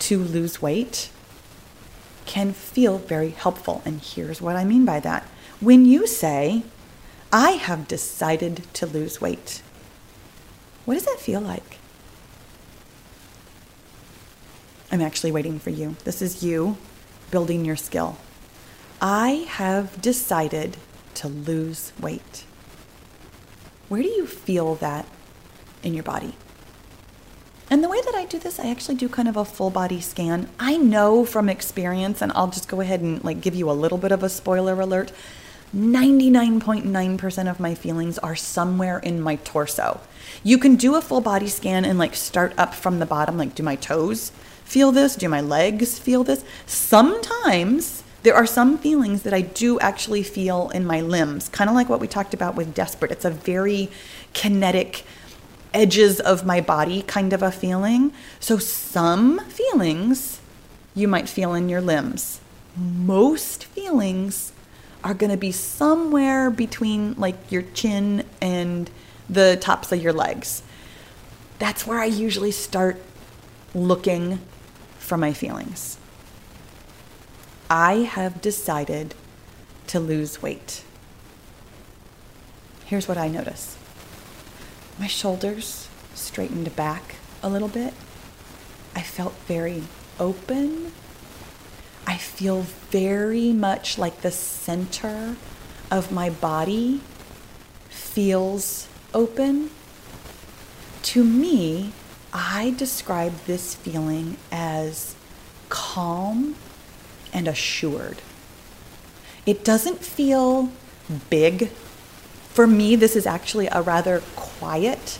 to 0.00 0.18
lose 0.18 0.60
weight 0.60 1.10
can 2.26 2.52
feel 2.52 2.98
very 2.98 3.30
helpful. 3.30 3.80
And 3.84 4.00
here's 4.00 4.42
what 4.42 4.56
I 4.56 4.64
mean 4.64 4.84
by 4.84 5.00
that. 5.00 5.24
When 5.60 5.86
you 5.86 6.06
say, 6.06 6.64
I 7.32 7.52
have 7.52 7.88
decided 7.88 8.64
to 8.74 8.86
lose 8.86 9.20
weight, 9.20 9.62
what 10.84 10.94
does 10.94 11.06
that 11.06 11.18
feel 11.18 11.40
like? 11.40 11.78
I'm 14.90 15.00
actually 15.00 15.32
waiting 15.32 15.58
for 15.58 15.70
you. 15.70 15.96
This 16.04 16.20
is 16.20 16.42
you 16.42 16.76
building 17.30 17.64
your 17.64 17.76
skill. 17.76 18.18
I 19.04 19.46
have 19.48 20.00
decided 20.00 20.76
to 21.14 21.26
lose 21.26 21.92
weight. 22.00 22.44
Where 23.88 24.00
do 24.00 24.08
you 24.08 24.28
feel 24.28 24.76
that 24.76 25.06
in 25.82 25.92
your 25.92 26.04
body? 26.04 26.36
And 27.68 27.82
the 27.82 27.88
way 27.88 28.00
that 28.00 28.14
I 28.14 28.26
do 28.26 28.38
this, 28.38 28.60
I 28.60 28.70
actually 28.70 28.94
do 28.94 29.08
kind 29.08 29.26
of 29.26 29.36
a 29.36 29.44
full 29.44 29.70
body 29.70 30.00
scan. 30.00 30.48
I 30.60 30.76
know 30.76 31.24
from 31.24 31.48
experience, 31.48 32.22
and 32.22 32.30
I'll 32.36 32.46
just 32.46 32.68
go 32.68 32.80
ahead 32.80 33.00
and 33.00 33.24
like 33.24 33.40
give 33.40 33.56
you 33.56 33.68
a 33.68 33.72
little 33.72 33.98
bit 33.98 34.12
of 34.12 34.22
a 34.22 34.28
spoiler 34.28 34.80
alert. 34.80 35.10
99.9% 35.74 37.50
of 37.50 37.58
my 37.58 37.74
feelings 37.74 38.18
are 38.18 38.36
somewhere 38.36 39.00
in 39.00 39.20
my 39.20 39.34
torso. 39.36 40.00
You 40.44 40.58
can 40.58 40.76
do 40.76 40.94
a 40.94 41.00
full 41.00 41.20
body 41.20 41.48
scan 41.48 41.84
and 41.84 41.98
like 41.98 42.14
start 42.14 42.54
up 42.56 42.72
from 42.72 43.00
the 43.00 43.06
bottom, 43.06 43.36
like 43.36 43.56
do 43.56 43.64
my 43.64 43.74
toes 43.74 44.30
feel 44.64 44.92
this? 44.92 45.16
Do 45.16 45.28
my 45.28 45.40
legs 45.40 45.98
feel 45.98 46.22
this? 46.22 46.44
Sometimes 46.66 48.04
there 48.22 48.34
are 48.34 48.46
some 48.46 48.78
feelings 48.78 49.22
that 49.22 49.34
I 49.34 49.40
do 49.40 49.80
actually 49.80 50.22
feel 50.22 50.70
in 50.70 50.86
my 50.86 51.00
limbs, 51.00 51.48
kind 51.48 51.68
of 51.68 51.74
like 51.74 51.88
what 51.88 52.00
we 52.00 52.06
talked 52.06 52.34
about 52.34 52.54
with 52.54 52.74
desperate. 52.74 53.10
It's 53.10 53.24
a 53.24 53.30
very 53.30 53.90
kinetic, 54.32 55.04
edges 55.74 56.20
of 56.20 56.46
my 56.46 56.60
body 56.60 57.02
kind 57.02 57.32
of 57.32 57.42
a 57.42 57.50
feeling. 57.50 58.12
So, 58.38 58.58
some 58.58 59.40
feelings 59.46 60.40
you 60.94 61.08
might 61.08 61.28
feel 61.28 61.54
in 61.54 61.68
your 61.68 61.80
limbs. 61.80 62.40
Most 62.76 63.64
feelings 63.64 64.52
are 65.02 65.14
going 65.14 65.30
to 65.30 65.36
be 65.36 65.50
somewhere 65.50 66.50
between 66.50 67.14
like 67.14 67.50
your 67.50 67.62
chin 67.74 68.24
and 68.40 68.88
the 69.28 69.56
tops 69.60 69.90
of 69.90 70.00
your 70.00 70.12
legs. 70.12 70.62
That's 71.58 71.86
where 71.86 71.98
I 71.98 72.04
usually 72.04 72.52
start 72.52 73.00
looking 73.74 74.40
for 74.98 75.16
my 75.16 75.32
feelings. 75.32 75.98
I 77.74 78.00
have 78.02 78.42
decided 78.42 79.14
to 79.86 79.98
lose 79.98 80.42
weight. 80.42 80.84
Here's 82.84 83.08
what 83.08 83.16
I 83.16 83.28
notice 83.28 83.78
my 84.98 85.06
shoulders 85.06 85.88
straightened 86.12 86.76
back 86.76 87.14
a 87.42 87.48
little 87.48 87.68
bit. 87.68 87.94
I 88.94 89.00
felt 89.00 89.32
very 89.46 89.84
open. 90.20 90.92
I 92.06 92.18
feel 92.18 92.60
very 92.90 93.54
much 93.54 93.96
like 93.96 94.20
the 94.20 94.30
center 94.30 95.36
of 95.90 96.12
my 96.12 96.28
body 96.28 97.00
feels 97.88 98.86
open. 99.14 99.70
To 101.04 101.24
me, 101.24 101.94
I 102.34 102.74
describe 102.76 103.32
this 103.46 103.74
feeling 103.76 104.36
as 104.50 105.16
calm 105.70 106.56
and 107.32 107.48
assured. 107.48 108.18
It 109.46 109.64
doesn't 109.64 110.04
feel 110.04 110.70
big. 111.30 111.68
For 112.50 112.66
me, 112.66 112.96
this 112.96 113.16
is 113.16 113.26
actually 113.26 113.66
a 113.68 113.82
rather 113.82 114.22
quiet 114.36 115.18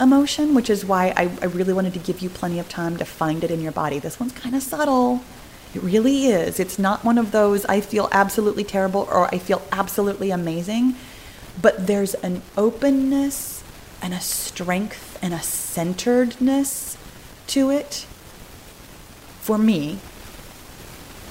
emotion, 0.00 0.54
which 0.54 0.68
is 0.68 0.84
why 0.84 1.14
I, 1.16 1.30
I, 1.40 1.46
really 1.46 1.72
wanted 1.72 1.92
to 1.94 2.00
give 2.00 2.20
you 2.20 2.28
plenty 2.28 2.58
of 2.58 2.68
time 2.68 2.96
to 2.96 3.04
find 3.04 3.44
it 3.44 3.50
in 3.50 3.60
your 3.60 3.72
body. 3.72 4.00
This 4.00 4.18
one's 4.18 4.32
kind 4.32 4.54
of 4.56 4.62
subtle. 4.62 5.22
It 5.72 5.82
really 5.82 6.26
is. 6.26 6.58
It's 6.58 6.78
not 6.78 7.04
one 7.04 7.16
of 7.16 7.30
those 7.30 7.64
I 7.66 7.80
feel 7.80 8.08
absolutely 8.10 8.64
terrible 8.64 9.08
or 9.10 9.32
I 9.32 9.38
feel 9.38 9.62
absolutely 9.70 10.30
amazing, 10.30 10.96
but 11.60 11.86
there's 11.86 12.14
an 12.14 12.42
openness 12.56 13.62
and 14.02 14.12
a 14.12 14.20
strength 14.20 15.18
and 15.22 15.32
a 15.32 15.40
centeredness 15.40 16.98
to 17.48 17.70
it 17.70 18.06
for 19.40 19.58
me 19.58 19.98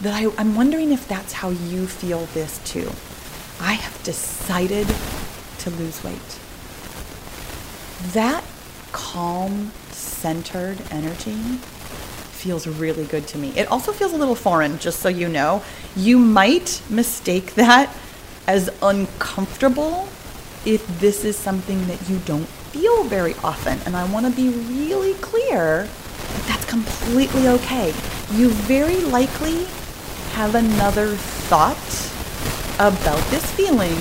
that 0.03 0.13
I, 0.13 0.29
I'm 0.37 0.55
wondering 0.55 0.91
if 0.91 1.07
that's 1.07 1.31
how 1.31 1.49
you 1.49 1.87
feel 1.87 2.25
this 2.27 2.59
too. 2.65 2.91
I 3.59 3.73
have 3.73 4.03
decided 4.03 4.87
to 5.59 5.69
lose 5.69 6.03
weight. 6.03 6.39
That 8.11 8.43
calm, 8.91 9.71
centered 9.91 10.81
energy 10.91 11.37
feels 12.31 12.67
really 12.67 13.05
good 13.05 13.25
to 13.27 13.37
me. 13.37 13.57
It 13.57 13.71
also 13.71 13.93
feels 13.93 14.11
a 14.11 14.17
little 14.17 14.35
foreign, 14.35 14.77
just 14.77 14.99
so 14.99 15.07
you 15.07 15.29
know. 15.29 15.63
You 15.95 16.19
might 16.19 16.81
mistake 16.89 17.55
that 17.55 17.95
as 18.45 18.69
uncomfortable 18.81 20.09
if 20.65 20.85
this 20.99 21.23
is 21.23 21.37
something 21.37 21.87
that 21.87 22.09
you 22.09 22.19
don't 22.25 22.45
feel 22.45 23.05
very 23.05 23.35
often. 23.35 23.79
And 23.85 23.95
I 23.95 24.03
want 24.11 24.25
to 24.25 24.31
be 24.33 24.49
really 24.49 25.13
clear 25.15 25.83
that 25.85 26.43
that's 26.45 26.65
completely 26.65 27.47
okay. 27.47 27.93
You 28.33 28.49
very 28.49 28.99
likely 28.99 29.65
have 30.33 30.55
another 30.55 31.15
thought 31.15 31.77
about 32.79 33.23
this 33.29 33.51
feeling 33.51 33.95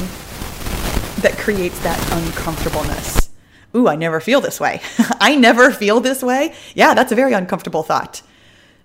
that 1.21 1.37
creates 1.37 1.79
that 1.81 2.01
uncomfortableness. 2.11 3.29
Ooh, 3.75 3.87
I 3.87 3.97
never 3.97 4.19
feel 4.19 4.41
this 4.41 4.59
way. 4.59 4.81
I 5.21 5.37
never 5.37 5.71
feel 5.71 6.01
this 6.01 6.23
way. 6.23 6.55
Yeah, 6.75 6.95
that's 6.95 7.13
a 7.13 7.15
very 7.15 7.35
uncomfortable 7.35 7.83
thought. 7.83 8.23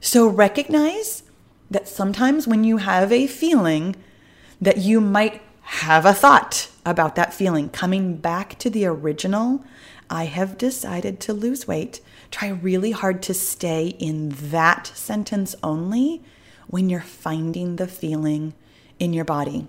So 0.02 0.28
recognize 0.28 1.24
that 1.72 1.88
sometimes 1.88 2.50
when 2.50 2.66
you 2.66 2.78
have 2.78 3.14
a 3.14 3.28
feeling, 3.28 3.96
that 4.60 4.80
you 4.80 5.00
might 5.00 5.42
have 5.62 6.06
a 6.06 6.14
thought 6.14 6.70
about 6.86 7.16
that 7.16 7.34
feeling. 7.34 7.70
Coming 7.70 8.18
back 8.18 8.60
to 8.60 8.70
the 8.70 8.86
original, 8.86 9.64
I 10.10 10.26
have 10.26 10.58
decided 10.58 11.22
to 11.22 11.34
lose 11.34 11.66
weight. 11.66 12.02
Try 12.30 12.50
really 12.50 12.92
hard 12.92 13.24
to 13.24 13.34
stay 13.34 13.88
in 14.00 14.30
that 14.52 14.88
sentence 14.88 15.56
only 15.64 16.24
when 16.68 16.90
you're 16.90 17.02
finding 17.02 17.78
the 17.78 17.88
feeling 17.88 18.54
in 19.00 19.14
your 19.14 19.26
body. 19.26 19.68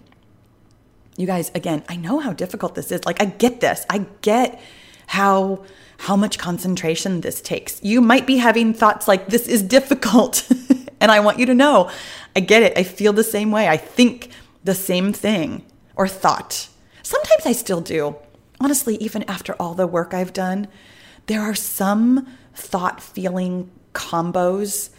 You 1.16 1.26
guys, 1.26 1.50
again, 1.54 1.82
I 1.88 1.96
know 1.96 2.20
how 2.20 2.32
difficult 2.32 2.74
this 2.74 2.92
is. 2.92 3.04
Like 3.04 3.20
I 3.20 3.26
get 3.26 3.60
this. 3.60 3.84
I 3.90 4.06
get 4.22 4.60
how 5.08 5.64
how 6.02 6.14
much 6.14 6.38
concentration 6.38 7.22
this 7.22 7.40
takes. 7.40 7.82
You 7.82 8.00
might 8.00 8.24
be 8.26 8.36
having 8.36 8.72
thoughts 8.72 9.08
like 9.08 9.28
this 9.28 9.48
is 9.48 9.62
difficult. 9.62 10.48
and 11.00 11.10
I 11.10 11.18
want 11.20 11.40
you 11.40 11.46
to 11.46 11.54
know, 11.54 11.90
I 12.36 12.40
get 12.40 12.62
it. 12.62 12.78
I 12.78 12.84
feel 12.84 13.12
the 13.12 13.24
same 13.24 13.50
way. 13.50 13.68
I 13.68 13.76
think 13.76 14.30
the 14.62 14.74
same 14.76 15.12
thing 15.12 15.64
or 15.96 16.06
thought. 16.06 16.68
Sometimes 17.02 17.46
I 17.46 17.52
still 17.52 17.80
do. 17.80 18.14
Honestly, 18.60 18.96
even 18.96 19.24
after 19.24 19.54
all 19.54 19.74
the 19.74 19.86
work 19.86 20.14
I've 20.14 20.32
done, 20.32 20.68
there 21.26 21.42
are 21.42 21.54
some 21.54 22.28
thought 22.54 23.02
feeling 23.02 23.70
combos 23.92 24.90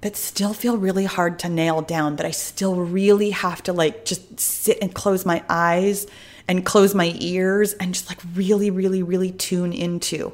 that 0.00 0.16
still 0.16 0.54
feel 0.54 0.76
really 0.76 1.04
hard 1.04 1.38
to 1.40 1.48
nail 1.48 1.82
down, 1.82 2.16
that 2.16 2.26
I 2.26 2.30
still 2.30 2.76
really 2.76 3.30
have 3.30 3.62
to 3.64 3.72
like 3.72 4.04
just 4.04 4.40
sit 4.40 4.78
and 4.80 4.94
close 4.94 5.26
my 5.26 5.44
eyes 5.48 6.06
and 6.48 6.64
close 6.64 6.94
my 6.94 7.14
ears 7.18 7.74
and 7.74 7.94
just 7.94 8.08
like 8.08 8.18
really, 8.34 8.70
really, 8.70 9.02
really 9.02 9.30
tune 9.30 9.72
into. 9.72 10.32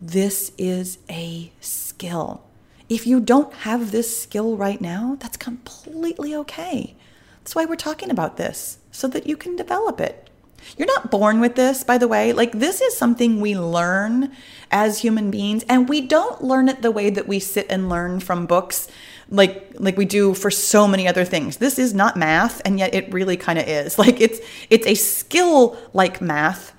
This 0.00 0.52
is 0.58 0.98
a 1.08 1.50
skill. 1.60 2.44
If 2.88 3.06
you 3.06 3.20
don't 3.20 3.52
have 3.54 3.90
this 3.90 4.22
skill 4.22 4.56
right 4.56 4.80
now, 4.80 5.16
that's 5.18 5.36
completely 5.36 6.34
okay. 6.36 6.94
That's 7.38 7.54
why 7.54 7.64
we're 7.64 7.76
talking 7.76 8.10
about 8.10 8.36
this, 8.36 8.78
so 8.90 9.08
that 9.08 9.26
you 9.26 9.36
can 9.36 9.56
develop 9.56 10.00
it. 10.00 10.28
You're 10.76 10.86
not 10.86 11.10
born 11.10 11.40
with 11.40 11.54
this, 11.54 11.84
by 11.84 11.98
the 11.98 12.08
way. 12.08 12.32
Like, 12.32 12.52
this 12.52 12.80
is 12.80 12.96
something 12.96 13.40
we 13.40 13.56
learn 13.56 14.32
as 14.70 15.00
human 15.00 15.30
beings, 15.30 15.64
and 15.68 15.88
we 15.88 16.00
don't 16.00 16.42
learn 16.42 16.68
it 16.68 16.82
the 16.82 16.90
way 16.90 17.10
that 17.10 17.28
we 17.28 17.38
sit 17.38 17.66
and 17.70 17.88
learn 17.88 18.20
from 18.20 18.46
books 18.46 18.88
like 19.28 19.72
like 19.78 19.96
we 19.96 20.04
do 20.04 20.34
for 20.34 20.50
so 20.50 20.86
many 20.86 21.08
other 21.08 21.24
things. 21.24 21.56
This 21.56 21.78
is 21.78 21.94
not 21.94 22.16
math 22.16 22.62
and 22.64 22.78
yet 22.78 22.94
it 22.94 23.12
really 23.12 23.36
kind 23.36 23.58
of 23.58 23.66
is. 23.66 23.98
Like 24.06 24.20
it's 24.20 24.38
it's 24.70 24.86
a 24.86 24.94
skill 24.94 25.76
like 25.92 26.20
math 26.20 26.72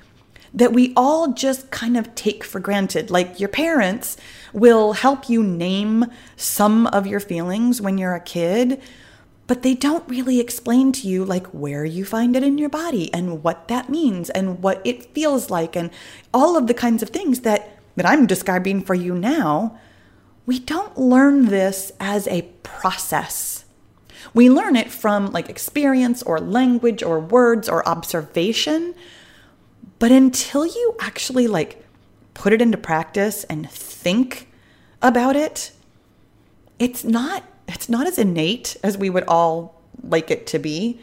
that 0.54 0.72
we 0.72 0.94
all 0.96 1.34
just 1.34 1.72
kind 1.72 1.98
of 1.98 2.14
take 2.16 2.44
for 2.44 2.60
granted. 2.60 3.12
Like 3.12 3.40
your 3.40 3.50
parents 3.50 4.18
will 4.54 4.94
help 4.94 5.30
you 5.30 5.44
name 5.44 6.06
some 6.38 6.88
of 6.88 7.06
your 7.06 7.20
feelings 7.20 7.82
when 7.82 7.98
you're 7.98 8.16
a 8.16 8.22
kid, 8.22 8.82
but 9.48 9.64
they 9.64 9.74
don't 9.74 10.08
really 10.10 10.40
explain 10.40 10.92
to 10.92 11.08
you 11.08 11.26
like 11.26 11.48
where 11.48 11.86
you 11.86 12.06
find 12.06 12.36
it 12.36 12.44
in 12.44 12.58
your 12.58 12.70
body 12.70 13.12
and 13.14 13.44
what 13.44 13.68
that 13.70 13.90
means 13.90 14.30
and 14.30 14.62
what 14.62 14.82
it 14.86 15.14
feels 15.14 15.50
like 15.50 15.76
and 15.76 15.90
all 16.34 16.58
of 16.58 16.68
the 16.68 16.74
kinds 16.74 17.02
of 17.02 17.10
things 17.10 17.42
that 17.42 17.80
that 17.96 18.06
I'm 18.06 18.28
describing 18.28 18.82
for 18.84 18.94
you 18.94 19.16
now 19.16 19.80
we 20.48 20.60
don't 20.60 20.98
learn 20.98 21.48
this 21.48 21.92
as 22.00 22.26
a 22.30 22.44
process. 22.64 23.66
We 24.34 24.50
learn 24.50 24.78
it 24.78 24.90
from 24.90 25.28
like 25.28 25.50
experience 25.50 26.24
or 26.24 26.40
language 26.40 27.04
or 27.04 27.20
words 27.20 27.68
or 27.68 27.88
observation. 27.88 28.96
But 30.00 30.12
until 30.12 30.66
you 30.66 30.96
actually 31.02 31.48
like 31.48 31.86
put 32.34 32.54
it 32.54 32.62
into 32.62 32.78
practice 32.78 33.44
and 33.44 33.70
think 33.70 34.50
about 35.02 35.36
it, 35.36 35.72
it's 36.80 37.04
not 37.04 37.44
it's 37.68 37.90
not 37.90 38.08
as 38.08 38.18
innate 38.18 38.78
as 38.84 38.98
we 38.98 39.10
would 39.10 39.26
all 39.28 39.82
like 40.04 40.32
it 40.32 40.48
to 40.48 40.60
be, 40.60 41.00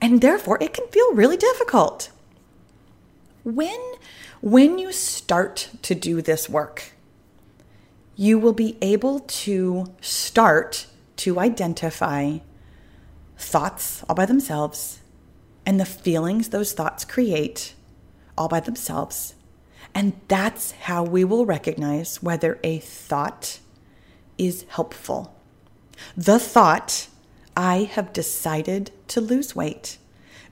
and 0.00 0.20
therefore 0.20 0.58
it 0.60 0.72
can 0.72 0.86
feel 0.88 1.14
really 1.14 1.36
difficult. 1.36 2.10
When 3.44 3.80
when 4.40 4.78
you 4.78 4.92
start 4.92 5.70
to 5.82 5.94
do 5.94 6.22
this 6.22 6.48
work, 6.48 6.92
you 8.14 8.38
will 8.38 8.52
be 8.52 8.76
able 8.80 9.20
to 9.20 9.86
start 10.00 10.86
to 11.16 11.40
identify 11.40 12.38
thoughts 13.36 14.04
all 14.08 14.14
by 14.14 14.26
themselves 14.26 15.00
and 15.66 15.78
the 15.78 15.84
feelings 15.84 16.48
those 16.48 16.72
thoughts 16.72 17.04
create 17.04 17.74
all 18.36 18.48
by 18.48 18.60
themselves. 18.60 19.34
And 19.94 20.12
that's 20.28 20.72
how 20.72 21.02
we 21.02 21.24
will 21.24 21.44
recognize 21.46 22.22
whether 22.22 22.58
a 22.62 22.78
thought 22.78 23.58
is 24.36 24.64
helpful. 24.68 25.37
The 26.16 26.38
thought, 26.38 27.08
I 27.56 27.84
have 27.84 28.12
decided 28.12 28.90
to 29.08 29.20
lose 29.20 29.56
weight, 29.56 29.98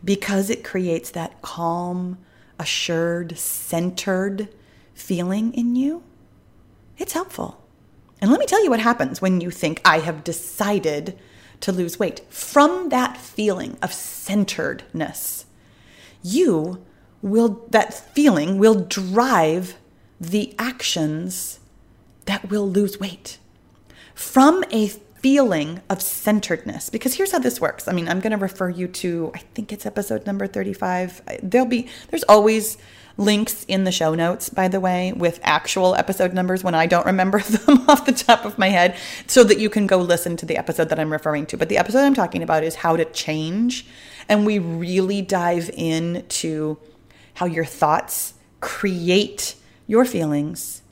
because 0.05 0.51
it 0.51 0.65
creates 0.65 1.11
that 1.11 1.43
calm, 1.43 2.19
assured, 2.59 3.39
centered 3.39 4.49
feeling 4.95 5.53
in 5.55 5.77
you 5.77 6.03
it's 6.99 7.13
helpful. 7.13 7.63
And 8.21 8.31
let 8.31 8.41
me 8.41 8.47
tell 8.47 8.63
you 8.65 8.71
what 8.71 8.81
happens 8.81 9.21
when 9.21 9.41
you 9.41 9.51
think, 9.51 9.81
I 9.85 9.99
have 9.99 10.25
decided 10.25 11.19
to 11.61 11.73
lose 11.73 11.99
weight. 11.99 12.21
From 12.31 12.89
that 12.89 13.17
feeling 13.17 13.77
of 13.83 13.93
centeredness, 13.93 15.47
you 16.23 16.85
will, 17.21 17.67
that 17.71 17.93
feeling 17.93 18.59
will 18.59 18.75
drive 18.75 19.77
the 20.21 20.55
actions 20.59 21.61
that 22.25 22.49
will 22.49 22.69
lose 22.69 22.99
weight. 22.99 23.39
From 24.15 24.65
a 24.73 24.91
feeling 25.27 25.81
of 25.91 26.01
centeredness, 26.01 26.89
because 26.89 27.15
here's 27.15 27.33
how 27.33 27.39
this 27.41 27.61
works. 27.61 27.89
I 27.89 27.93
mean, 27.93 28.09
I'm 28.09 28.21
going 28.21 28.31
to 28.31 28.37
refer 28.37 28.69
you 28.69 28.87
to, 28.87 29.33
I 29.35 29.39
think 29.39 29.73
it's 29.73 29.85
episode 29.85 30.25
number 30.25 30.47
35. 30.47 31.21
There'll 31.43 31.67
be, 31.67 31.89
there's 32.11 32.23
always 32.29 32.79
links 33.17 33.65
in 33.65 33.83
the 33.83 33.91
show 33.91 34.15
notes, 34.15 34.49
by 34.49 34.69
the 34.69 34.79
way, 34.79 35.13
with 35.13 35.41
actual 35.43 35.97
episode 35.97 36.33
numbers 36.33 36.63
when 36.63 36.77
I 36.77 36.87
don't 36.87 37.05
remember 37.05 37.41
them 37.43 37.91
off 37.91 38.07
the 38.07 38.13
top 38.13 38.45
of 38.45 38.57
my 38.57 38.69
head, 38.69 38.97
so 39.27 39.43
that 39.43 39.59
you 39.59 39.69
can 39.69 39.89
go 39.89 39.99
listen 39.99 40.37
to 40.37 40.47
the 40.47 40.57
episode 40.57 40.91
that 40.91 41.01
I'm 41.01 41.11
referring 41.11 41.45
to. 41.47 41.57
But 41.57 41.71
the 41.71 41.79
episode 41.79 42.05
I'm 42.05 42.15
talking 42.15 42.45
about 42.45 42.63
is 42.63 42.77
how 42.77 42.97
to 42.97 43.05
change. 43.07 43.85
And 44.29 44.47
we 44.47 44.61
really 44.61 45.23
dive 45.23 45.73
into 45.75 46.79
how 47.35 47.47
your 47.47 47.65
thoughts 47.65 48.35
create 48.61 49.57
your 49.89 50.05
feelings 50.05 50.83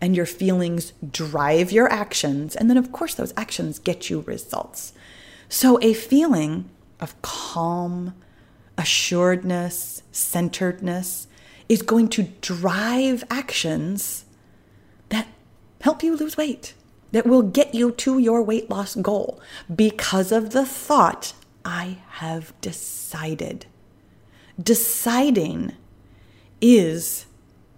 and 0.00 0.16
your 0.16 0.26
feelings 0.26 0.92
drive 1.10 1.72
your 1.72 1.90
actions. 1.90 2.54
And 2.54 2.70
then, 2.70 2.76
of 2.76 2.92
course, 2.92 3.14
those 3.14 3.34
actions 3.36 3.78
get 3.78 4.10
you 4.10 4.20
results. 4.20 4.92
So, 5.48 5.78
a 5.82 5.94
feeling 5.94 6.68
of 7.00 7.20
calm, 7.22 8.14
assuredness, 8.76 10.02
centeredness 10.12 11.26
is 11.68 11.82
going 11.82 12.08
to 12.08 12.24
drive 12.40 13.24
actions 13.30 14.24
that 15.10 15.26
help 15.80 16.02
you 16.02 16.16
lose 16.16 16.36
weight, 16.36 16.74
that 17.12 17.26
will 17.26 17.42
get 17.42 17.74
you 17.74 17.90
to 17.92 18.18
your 18.18 18.42
weight 18.42 18.68
loss 18.70 18.94
goal 18.94 19.40
because 19.74 20.32
of 20.32 20.50
the 20.50 20.64
thought, 20.64 21.32
I 21.64 21.98
have 22.10 22.58
decided. 22.60 23.66
Deciding 24.60 25.72
is 26.60 27.26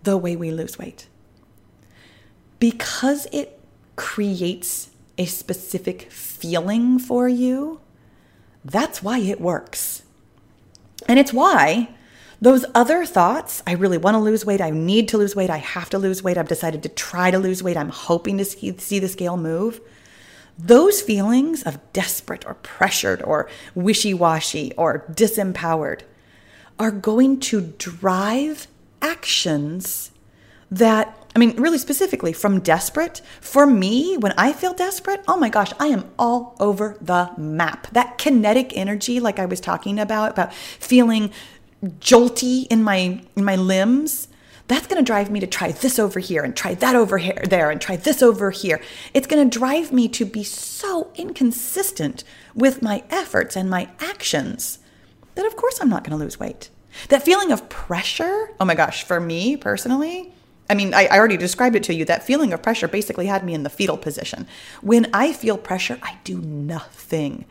the 0.03 0.17
way 0.17 0.37
we 0.37 0.51
lose 0.51 0.79
weight. 0.79 1.09
Because 2.61 3.27
it 3.33 3.59
creates 3.97 4.91
a 5.19 5.27
specific 5.27 6.11
feeling 6.13 7.01
for 7.01 7.29
you, 7.29 7.81
that's 8.65 9.03
why 9.03 9.19
it 9.19 9.41
works. 9.41 10.05
And 11.09 11.19
it's 11.19 11.33
why 11.33 11.89
those 12.43 12.65
other 12.75 13.05
thoughts, 13.05 13.63
I 13.67 13.73
really 13.73 13.99
want 13.99 14.15
to 14.15 14.19
lose 14.19 14.47
weight, 14.47 14.63
I 14.63 14.71
need 14.71 15.09
to 15.09 15.19
lose 15.19 15.37
weight, 15.37 15.51
I 15.51 15.59
have 15.59 15.91
to 15.91 15.99
lose 15.99 16.23
weight, 16.23 16.39
I've 16.39 16.49
decided 16.49 16.83
to 16.85 16.89
try 16.89 17.31
to 17.31 17.39
lose 17.39 17.63
weight, 17.63 17.77
I'm 17.77 17.91
hoping 17.91 18.39
to 18.39 18.45
see, 18.47 18.77
see 18.79 18.99
the 18.99 19.09
scale 19.09 19.37
move. 19.37 19.81
Those 20.59 21.03
feelings 21.03 21.63
of 21.63 21.79
desperate 21.93 22.47
or 22.47 22.55
pressured 22.55 23.23
or 23.23 23.49
wishy 23.75 24.15
washy 24.15 24.73
or 24.77 25.05
disempowered 25.11 26.03
are 26.79 26.91
going 26.91 27.41
to 27.41 27.61
drive 27.61 28.69
actions 29.03 30.11
that 30.71 31.20
I 31.35 31.39
mean, 31.39 31.57
really 31.57 31.79
specifically 31.79 32.33
from 32.33 32.61
desperate, 32.61 33.23
for 33.41 33.67
me, 33.67 34.17
when 34.17 34.33
I 34.37 34.53
feel 34.53 34.75
desperate, 34.75 35.23
oh 35.29 35.37
my 35.37 35.49
gosh, 35.49 35.73
I 35.79 35.87
am 35.87 36.11
all 36.19 36.57
over 36.59 36.97
the 37.01 37.31
map. 37.37 37.87
That 37.93 38.19
kinetic 38.19 38.77
energy, 38.77 39.21
like 39.21 39.39
I 39.39 39.47
was 39.47 39.61
talking 39.61 40.01
about, 40.01 40.33
about 40.33 40.53
feeling 40.53 41.31
jolty 41.85 42.67
in 42.69 42.83
my 42.83 43.23
in 43.37 43.45
my 43.45 43.57
limbs 43.57 44.29
that's 44.69 44.87
going 44.87 45.03
to 45.03 45.07
drive 45.07 45.31
me 45.31 45.41
to 45.41 45.47
try 45.47 45.73
this 45.73 45.99
over 45.99 46.21
here 46.21 46.43
and 46.43 46.55
try 46.55 46.75
that 46.75 46.95
over 46.95 47.17
here 47.17 47.43
there 47.49 47.71
and 47.71 47.81
try 47.81 47.97
this 47.97 48.23
over 48.23 48.51
here 48.51 48.81
it's 49.15 49.27
going 49.27 49.49
to 49.49 49.59
drive 49.59 49.91
me 49.91 50.07
to 50.07 50.27
be 50.27 50.45
so 50.45 51.11
inconsistent 51.15 52.23
with 52.55 52.83
my 52.83 53.03
efforts 53.09 53.57
and 53.57 53.71
my 53.71 53.89
actions 53.99 54.79
that 55.37 55.47
of 55.47 55.57
course 55.57 55.81
i'm 55.81 55.89
not 55.89 56.05
going 56.05 56.17
to 56.17 56.23
lose 56.23 56.39
weight 56.39 56.69
that 57.09 57.23
feeling 57.23 57.51
of 57.51 57.67
pressure 57.71 58.51
oh 58.61 58.65
my 58.67 58.75
gosh 58.75 59.03
for 59.03 59.19
me 59.19 59.57
personally 59.57 60.35
I 60.71 60.75
mean, 60.75 60.95
I, 60.95 61.07
I, 61.07 61.19
already 61.19 61.37
described 61.37 61.75
it 61.75 61.83
to 61.85 61.95
you. 61.95 62.05
That 62.05 62.23
feeling 62.23 62.53
of 62.53 62.63
pressure 62.63 62.87
basically 62.87 63.27
had 63.27 63.45
me 63.45 63.55
in 63.55 63.65
the 63.65 63.71
fetal 63.71 63.99
position. 63.99 64.47
When 64.81 65.11
I 65.13 65.33
feel 65.33 65.59
pressure, 65.59 65.99
I 66.03 66.19
do 66.23 66.41
nothing. 66.41 67.45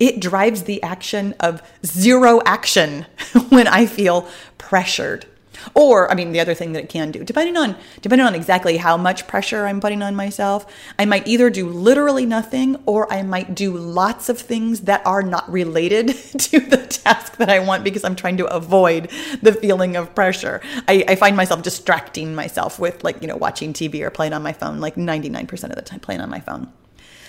It 0.00 0.20
drives 0.20 0.62
the 0.62 0.82
action 0.82 1.34
of 1.38 1.62
zero 1.84 2.40
action 2.46 3.06
when 3.50 3.68
I 3.68 3.86
feel 3.86 4.26
pressured. 4.56 5.26
Or, 5.74 6.10
I 6.10 6.14
mean, 6.14 6.32
the 6.32 6.40
other 6.40 6.54
thing 6.54 6.72
that 6.72 6.84
it 6.84 6.88
can 6.88 7.10
do, 7.10 7.24
depending 7.24 7.56
on 7.56 7.76
depending 8.00 8.26
on 8.26 8.34
exactly 8.34 8.76
how 8.76 8.96
much 8.96 9.26
pressure 9.26 9.66
I'm 9.66 9.80
putting 9.80 10.02
on 10.02 10.14
myself, 10.14 10.66
I 10.98 11.04
might 11.04 11.26
either 11.26 11.50
do 11.50 11.68
literally 11.68 12.26
nothing 12.26 12.76
or 12.86 13.12
I 13.12 13.22
might 13.22 13.54
do 13.54 13.76
lots 13.76 14.28
of 14.28 14.38
things 14.38 14.82
that 14.82 15.04
are 15.06 15.22
not 15.22 15.50
related 15.50 16.08
to 16.38 16.60
the 16.60 16.78
task 16.78 17.36
that 17.36 17.48
I 17.48 17.60
want 17.60 17.84
because 17.84 18.04
I'm 18.04 18.16
trying 18.16 18.36
to 18.38 18.46
avoid 18.46 19.10
the 19.40 19.52
feeling 19.52 19.96
of 19.96 20.14
pressure. 20.14 20.60
I, 20.88 21.04
I 21.08 21.14
find 21.16 21.36
myself 21.36 21.62
distracting 21.62 22.34
myself 22.34 22.78
with 22.78 23.04
like, 23.04 23.20
you 23.22 23.28
know, 23.28 23.36
watching 23.36 23.72
TV 23.72 24.00
or 24.00 24.10
playing 24.10 24.32
on 24.32 24.42
my 24.42 24.52
phone, 24.52 24.80
like 24.80 24.96
99% 24.96 25.64
of 25.64 25.76
the 25.76 25.82
time 25.82 26.00
playing 26.00 26.20
on 26.20 26.30
my 26.30 26.40
phone. 26.40 26.72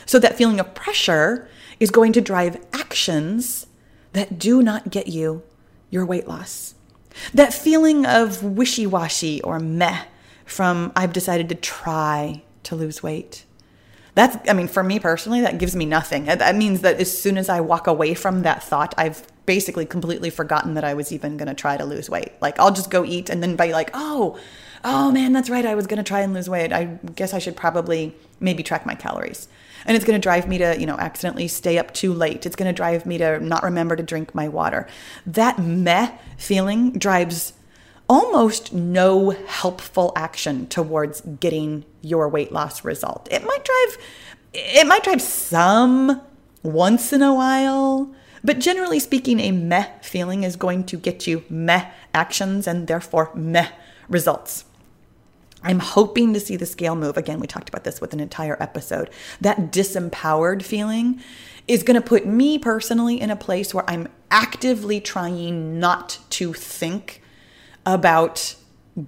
So 0.05 0.19
that 0.19 0.35
feeling 0.35 0.59
of 0.59 0.73
pressure 0.73 1.47
is 1.79 1.91
going 1.91 2.13
to 2.13 2.21
drive 2.21 2.63
actions 2.73 3.67
that 4.13 4.37
do 4.37 4.61
not 4.61 4.89
get 4.89 5.07
you 5.07 5.43
your 5.89 6.05
weight 6.05 6.27
loss. 6.27 6.75
That 7.33 7.53
feeling 7.53 8.05
of 8.05 8.43
wishy 8.43 8.85
washy 8.85 9.41
or 9.41 9.59
meh 9.59 10.03
from 10.45 10.91
I've 10.95 11.13
decided 11.13 11.49
to 11.49 11.55
try 11.55 12.43
to 12.63 12.75
lose 12.75 13.03
weight. 13.03 13.45
That's, 14.15 14.37
I 14.47 14.53
mean, 14.53 14.67
for 14.67 14.83
me 14.83 14.99
personally, 14.99 15.41
that 15.41 15.57
gives 15.57 15.75
me 15.75 15.85
nothing. 15.85 16.25
That 16.25 16.55
means 16.55 16.81
that 16.81 16.99
as 16.99 17.17
soon 17.17 17.37
as 17.37 17.49
I 17.49 17.61
walk 17.61 17.87
away 17.87 18.13
from 18.13 18.43
that 18.43 18.61
thought, 18.61 18.93
I've 18.95 19.25
basically 19.45 19.85
completely 19.85 20.29
forgotten 20.29 20.75
that 20.75 20.83
I 20.83 20.93
was 20.93 21.11
even 21.11 21.35
going 21.35 21.47
to 21.47 21.55
try 21.55 21.77
to 21.77 21.83
lose 21.83 22.09
weight. 22.09 22.31
Like, 22.39 22.59
I'll 22.59 22.71
just 22.71 22.91
go 22.91 23.03
eat 23.03 23.29
and 23.29 23.41
then 23.41 23.55
be 23.55 23.73
like, 23.73 23.89
oh, 23.93 24.37
oh 24.83 25.11
man, 25.11 25.33
that's 25.33 25.49
right. 25.49 25.65
I 25.65 25.73
was 25.73 25.87
going 25.87 25.97
to 25.97 26.03
try 26.03 26.21
and 26.21 26.33
lose 26.33 26.47
weight. 26.47 26.71
I 26.71 26.99
guess 27.15 27.33
I 27.33 27.39
should 27.39 27.55
probably 27.55 28.15
maybe 28.39 28.61
track 28.61 28.85
my 28.85 28.93
calories. 28.93 29.47
And 29.85 29.95
it's 29.95 30.05
going 30.05 30.19
to 30.19 30.23
drive 30.23 30.47
me 30.47 30.57
to, 30.59 30.79
you 30.79 30.85
know, 30.85 30.97
accidentally 30.97 31.47
stay 31.47 31.77
up 31.77 31.93
too 31.93 32.13
late. 32.13 32.45
It's 32.45 32.55
going 32.55 32.69
to 32.69 32.75
drive 32.75 33.05
me 33.05 33.17
to 33.17 33.39
not 33.39 33.63
remember 33.63 33.95
to 33.95 34.03
drink 34.03 34.33
my 34.33 34.47
water. 34.47 34.87
That 35.25 35.59
meh 35.59 36.11
feeling 36.37 36.91
drives 36.91 37.53
almost 38.09 38.73
no 38.73 39.31
helpful 39.31 40.11
action 40.15 40.67
towards 40.67 41.21
getting 41.21 41.85
your 42.01 42.27
weight 42.29 42.51
loss 42.51 42.83
result. 42.83 43.27
It 43.31 43.43
might 43.45 43.63
drive 43.63 43.97
it 44.53 44.85
might 44.85 45.03
drive 45.03 45.21
some 45.21 46.21
once 46.61 47.11
in 47.11 47.23
a 47.23 47.33
while, 47.33 48.13
but 48.43 48.59
generally 48.59 48.99
speaking 48.99 49.39
a 49.39 49.51
meh 49.51 49.87
feeling 50.01 50.43
is 50.43 50.55
going 50.55 50.83
to 50.85 50.97
get 50.97 51.25
you 51.25 51.43
meh 51.49 51.89
actions 52.13 52.67
and 52.67 52.87
therefore 52.87 53.31
meh 53.33 53.69
results. 54.07 54.65
I'm 55.63 55.79
hoping 55.79 56.33
to 56.33 56.39
see 56.39 56.55
the 56.55 56.65
scale 56.65 56.95
move. 56.95 57.17
Again, 57.17 57.39
we 57.39 57.47
talked 57.47 57.69
about 57.69 57.83
this 57.83 58.01
with 58.01 58.13
an 58.13 58.19
entire 58.19 58.61
episode. 58.61 59.09
That 59.41 59.71
disempowered 59.71 60.61
feeling 60.61 61.21
is 61.67 61.83
going 61.83 61.99
to 61.99 62.07
put 62.07 62.25
me 62.25 62.59
personally 62.59 63.19
in 63.19 63.31
a 63.31 63.35
place 63.35 63.73
where 63.73 63.89
I'm 63.89 64.09
actively 64.29 64.99
trying 64.99 65.79
not 65.79 66.19
to 66.31 66.53
think 66.53 67.21
about 67.85 68.55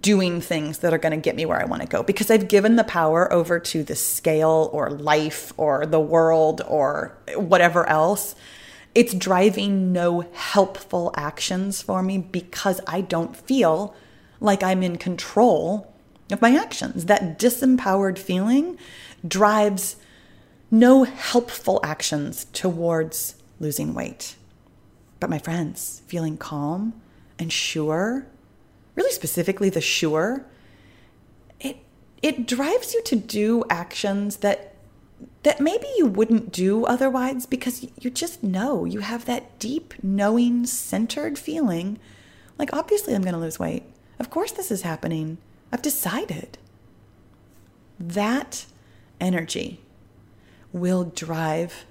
doing 0.02 0.42
things 0.42 0.80
that 0.80 0.94
are 0.94 0.98
going 0.98 1.12
to 1.12 1.18
get 1.18 1.36
me 1.36 1.46
where 1.46 1.62
I 1.62 1.66
want 1.66 1.82
to 1.84 1.88
go 1.88 2.02
because 2.02 2.32
I've 2.32 2.48
given 2.48 2.76
the 2.76 2.84
power 2.84 3.32
over 3.32 3.60
to 3.60 3.84
the 3.84 3.96
scale 3.96 4.70
or 4.74 4.90
life 4.90 5.54
or 5.58 5.86
the 5.86 6.00
world 6.00 6.62
or 6.68 7.18
whatever 7.36 7.88
else. 7.88 8.36
It's 8.96 9.14
driving 9.14 9.92
no 9.92 10.22
helpful 10.34 11.14
actions 11.16 11.82
for 11.82 12.02
me 12.02 12.18
because 12.18 12.82
I 12.88 13.02
don't 13.02 13.36
feel 13.36 13.94
like 14.40 14.64
I'm 14.64 14.82
in 14.82 14.98
control 14.98 15.94
of 16.32 16.42
my 16.42 16.56
actions. 16.56 17.06
That 17.06 17.40
disempowered 17.40 18.18
feeling 18.18 18.78
drives 19.28 19.98
no 20.72 21.04
helpful 21.04 21.80
actions 21.84 22.46
towards 22.46 23.36
losing 23.60 23.94
weight. 23.94 24.36
But 25.20 25.30
my 25.30 25.40
friends, 25.40 26.02
feeling 26.08 26.38
calm 26.38 26.94
and 27.40 27.52
sure, 27.52 28.28
really 28.96 29.12
specifically 29.12 29.70
the 29.70 29.82
sure, 29.82 30.46
it 31.60 31.78
it 32.22 32.48
drives 32.48 32.94
you 32.94 33.02
to 33.04 33.16
do 33.16 33.64
actions 33.70 34.38
that 34.38 34.76
that 35.44 35.62
maybe 35.62 35.88
you 35.98 36.06
wouldn't 36.06 36.52
do 36.52 36.86
otherwise 36.86 37.46
because 37.46 37.88
you 38.00 38.10
just 38.10 38.44
know 38.44 38.84
you 38.84 39.00
have 39.00 39.26
that 39.26 39.58
deep 39.60 39.94
knowing 40.04 40.66
centered 40.66 41.38
feeling 41.38 42.00
like 42.58 42.74
obviously 42.74 43.14
I'm 43.14 43.22
going 43.22 43.34
to 43.34 43.40
lose 43.40 43.60
weight. 43.60 43.84
Of 44.20 44.30
course 44.30 44.52
this 44.52 44.72
is 44.72 44.82
happening. 44.82 45.38
I've 45.76 45.82
decided. 45.82 46.58
That 48.00 48.66
energy 49.20 49.82
will 50.72 51.04
drive 51.04 51.84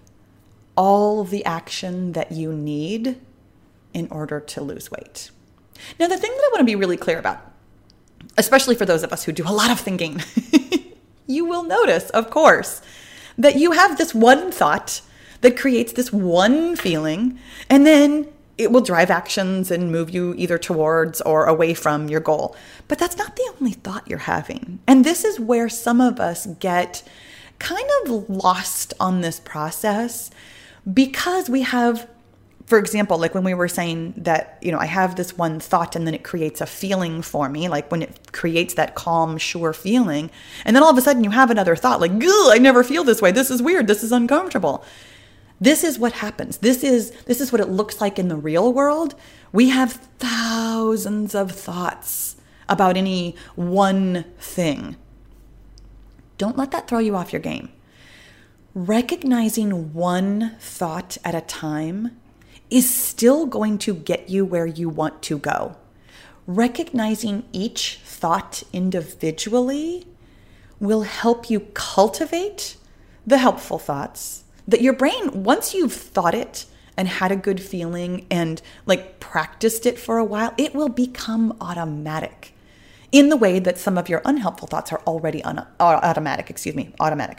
all 0.74 1.22
the 1.22 1.44
action 1.44 2.12
that 2.12 2.32
you 2.32 2.54
need 2.54 3.20
in 3.92 4.08
order 4.10 4.40
to 4.40 4.62
lose 4.62 4.90
weight. 4.90 5.30
Now, 6.00 6.08
the 6.08 6.16
thing 6.16 6.30
that 6.30 6.44
I 6.44 6.48
want 6.52 6.60
to 6.60 6.64
be 6.64 6.76
really 6.76 6.96
clear 6.96 7.18
about, 7.18 7.52
especially 8.38 8.74
for 8.74 8.86
those 8.86 9.02
of 9.02 9.12
us 9.12 9.24
who 9.24 9.32
do 9.32 9.46
a 9.46 9.52
lot 9.52 9.70
of 9.70 9.78
thinking, 9.78 10.22
you 11.26 11.44
will 11.44 11.64
notice, 11.64 12.08
of 12.08 12.30
course, 12.30 12.80
that 13.36 13.56
you 13.56 13.72
have 13.72 13.98
this 13.98 14.14
one 14.14 14.50
thought 14.50 15.02
that 15.42 15.58
creates 15.58 15.92
this 15.92 16.10
one 16.10 16.74
feeling, 16.74 17.38
and 17.68 17.86
then 17.86 18.28
it 18.56 18.70
will 18.70 18.80
drive 18.80 19.10
actions 19.10 19.70
and 19.70 19.90
move 19.90 20.10
you 20.10 20.34
either 20.36 20.58
towards 20.58 21.20
or 21.22 21.46
away 21.46 21.74
from 21.74 22.08
your 22.08 22.20
goal. 22.20 22.56
But 22.88 22.98
that's 22.98 23.16
not 23.16 23.36
the 23.36 23.52
only 23.58 23.72
thought 23.72 24.08
you're 24.08 24.18
having. 24.18 24.78
And 24.86 25.04
this 25.04 25.24
is 25.24 25.40
where 25.40 25.68
some 25.68 26.00
of 26.00 26.20
us 26.20 26.46
get 26.60 27.02
kind 27.58 27.88
of 28.04 28.28
lost 28.28 28.94
on 29.00 29.20
this 29.20 29.40
process 29.40 30.30
because 30.92 31.48
we 31.48 31.62
have 31.62 32.08
for 32.66 32.78
example, 32.78 33.18
like 33.18 33.34
when 33.34 33.44
we 33.44 33.52
were 33.52 33.68
saying 33.68 34.14
that, 34.16 34.58
you 34.62 34.72
know, 34.72 34.78
I 34.78 34.86
have 34.86 35.16
this 35.16 35.36
one 35.36 35.60
thought 35.60 35.96
and 35.96 36.06
then 36.06 36.14
it 36.14 36.24
creates 36.24 36.62
a 36.62 36.66
feeling 36.66 37.20
for 37.20 37.48
me, 37.48 37.68
like 37.68 37.90
when 37.90 38.00
it 38.00 38.32
creates 38.32 38.74
that 38.74 38.94
calm, 38.94 39.36
sure 39.36 39.74
feeling. 39.74 40.30
And 40.64 40.74
then 40.74 40.82
all 40.82 40.90
of 40.90 40.96
a 40.96 41.02
sudden 41.02 41.24
you 41.24 41.30
have 41.30 41.50
another 41.50 41.76
thought, 41.76 42.00
like, 42.00 42.12
I 42.14 42.58
never 42.58 42.82
feel 42.82 43.04
this 43.04 43.20
way. 43.20 43.32
This 43.32 43.50
is 43.50 43.60
weird. 43.60 43.86
This 43.86 44.02
is 44.02 44.12
uncomfortable. 44.12 44.82
This 45.60 45.84
is 45.84 45.98
what 45.98 46.12
happens. 46.14 46.58
This 46.58 46.82
is 46.82 47.10
this 47.26 47.40
is 47.40 47.52
what 47.52 47.60
it 47.60 47.68
looks 47.68 48.00
like 48.00 48.18
in 48.18 48.28
the 48.28 48.36
real 48.36 48.72
world. 48.72 49.14
We 49.52 49.68
have 49.70 49.92
thousands 50.18 51.34
of 51.34 51.52
thoughts 51.52 52.36
about 52.68 52.96
any 52.96 53.36
one 53.54 54.24
thing. 54.38 54.96
Don't 56.38 56.58
let 56.58 56.72
that 56.72 56.88
throw 56.88 56.98
you 56.98 57.14
off 57.14 57.32
your 57.32 57.42
game. 57.42 57.70
Recognizing 58.74 59.92
one 59.92 60.56
thought 60.58 61.16
at 61.24 61.34
a 61.34 61.40
time 61.40 62.20
is 62.70 62.92
still 62.92 63.46
going 63.46 63.78
to 63.78 63.94
get 63.94 64.28
you 64.28 64.44
where 64.44 64.66
you 64.66 64.88
want 64.88 65.22
to 65.22 65.38
go. 65.38 65.76
Recognizing 66.46 67.44
each 67.52 68.00
thought 68.04 68.64
individually 68.72 70.06
will 70.80 71.02
help 71.02 71.48
you 71.48 71.60
cultivate 71.74 72.76
the 73.26 73.38
helpful 73.38 73.78
thoughts 73.78 74.43
that 74.66 74.80
your 74.80 74.92
brain, 74.92 75.42
once 75.42 75.74
you've 75.74 75.92
thought 75.92 76.34
it 76.34 76.66
and 76.96 77.08
had 77.08 77.32
a 77.32 77.36
good 77.36 77.60
feeling 77.60 78.26
and 78.30 78.62
like 78.86 79.20
practiced 79.20 79.86
it 79.86 79.98
for 79.98 80.18
a 80.18 80.24
while, 80.24 80.54
it 80.56 80.74
will 80.74 80.88
become 80.88 81.56
automatic 81.60 82.54
in 83.12 83.28
the 83.28 83.36
way 83.36 83.58
that 83.58 83.78
some 83.78 83.96
of 83.96 84.08
your 84.08 84.22
unhelpful 84.24 84.68
thoughts 84.68 84.92
are 84.92 85.00
already 85.06 85.42
un- 85.44 85.66
automatic, 85.78 86.50
excuse 86.50 86.74
me, 86.74 86.92
automatic. 87.00 87.38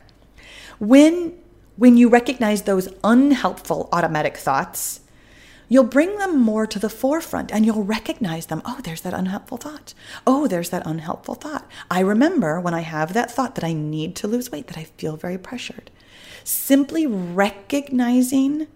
When 0.79 1.33
when 1.77 1.97
you 1.97 2.07
recognize 2.07 2.61
those 2.61 2.87
unhelpful 3.03 3.89
automatic 3.91 4.37
thoughts, 4.37 5.01
you'll 5.67 5.83
bring 5.83 6.17
them 6.17 6.39
more 6.39 6.65
to 6.65 6.79
the 6.79 6.89
forefront 6.89 7.51
and 7.51 7.65
you'll 7.65 7.83
recognize 7.83 8.45
them. 8.45 8.61
Oh, 8.63 8.79
there's 8.81 9.01
that 9.01 9.13
unhelpful 9.13 9.57
thought. 9.57 9.93
Oh, 10.25 10.47
there's 10.47 10.69
that 10.69 10.87
unhelpful 10.87 11.35
thought. 11.35 11.69
I 11.91 11.99
remember 11.99 12.61
when 12.61 12.73
I 12.73 12.79
have 12.79 13.13
that 13.13 13.29
thought 13.29 13.55
that 13.55 13.65
I 13.65 13.73
need 13.73 14.15
to 14.17 14.27
lose 14.27 14.49
weight, 14.49 14.67
that 14.67 14.77
I 14.77 14.85
feel 14.85 15.17
very 15.17 15.37
pressured 15.37 15.91
simply 16.45 17.05
recognizing 17.05 18.67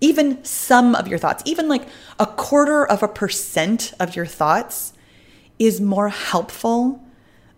even 0.00 0.42
some 0.44 0.94
of 0.94 1.08
your 1.08 1.18
thoughts, 1.18 1.42
even 1.46 1.68
like 1.68 1.86
a 2.18 2.26
quarter 2.26 2.86
of 2.86 3.02
a 3.02 3.08
percent 3.08 3.92
of 3.98 4.14
your 4.14 4.26
thoughts, 4.26 4.92
is 5.58 5.80
more 5.80 6.08
helpful 6.08 7.02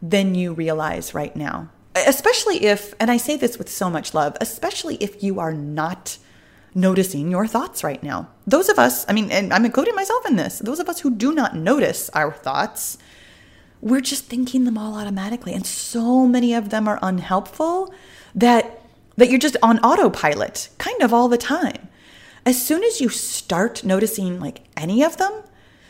than 0.00 0.34
you 0.34 0.52
realize 0.52 1.14
right 1.14 1.34
now. 1.34 1.68
Especially 1.94 2.64
if, 2.64 2.94
and 3.00 3.10
I 3.10 3.16
say 3.16 3.36
this 3.36 3.58
with 3.58 3.68
so 3.68 3.90
much 3.90 4.14
love, 4.14 4.36
especially 4.40 4.96
if 4.96 5.22
you 5.22 5.40
are 5.40 5.52
not 5.52 6.18
noticing 6.74 7.30
your 7.30 7.46
thoughts 7.46 7.82
right 7.82 8.02
now. 8.02 8.28
Those 8.46 8.68
of 8.68 8.78
us, 8.78 9.04
I 9.08 9.12
mean, 9.12 9.32
and 9.32 9.52
I'm 9.52 9.64
including 9.64 9.96
myself 9.96 10.24
in 10.26 10.36
this, 10.36 10.60
those 10.60 10.78
of 10.78 10.88
us 10.88 11.00
who 11.00 11.10
do 11.10 11.34
not 11.34 11.56
notice 11.56 12.08
our 12.10 12.32
thoughts, 12.32 12.98
we're 13.80 14.00
just 14.00 14.26
thinking 14.26 14.64
them 14.64 14.78
all 14.78 14.94
automatically. 14.94 15.54
And 15.54 15.66
so 15.66 16.26
many 16.26 16.54
of 16.54 16.68
them 16.70 16.86
are 16.86 17.00
unhelpful 17.02 17.92
that 18.34 18.80
that 19.18 19.28
you're 19.28 19.38
just 19.38 19.56
on 19.62 19.80
autopilot 19.80 20.68
kind 20.78 21.02
of 21.02 21.12
all 21.12 21.28
the 21.28 21.36
time. 21.36 21.88
As 22.46 22.64
soon 22.64 22.84
as 22.84 23.00
you 23.00 23.08
start 23.08 23.84
noticing 23.84 24.40
like 24.40 24.60
any 24.76 25.02
of 25.02 25.16
them, 25.16 25.42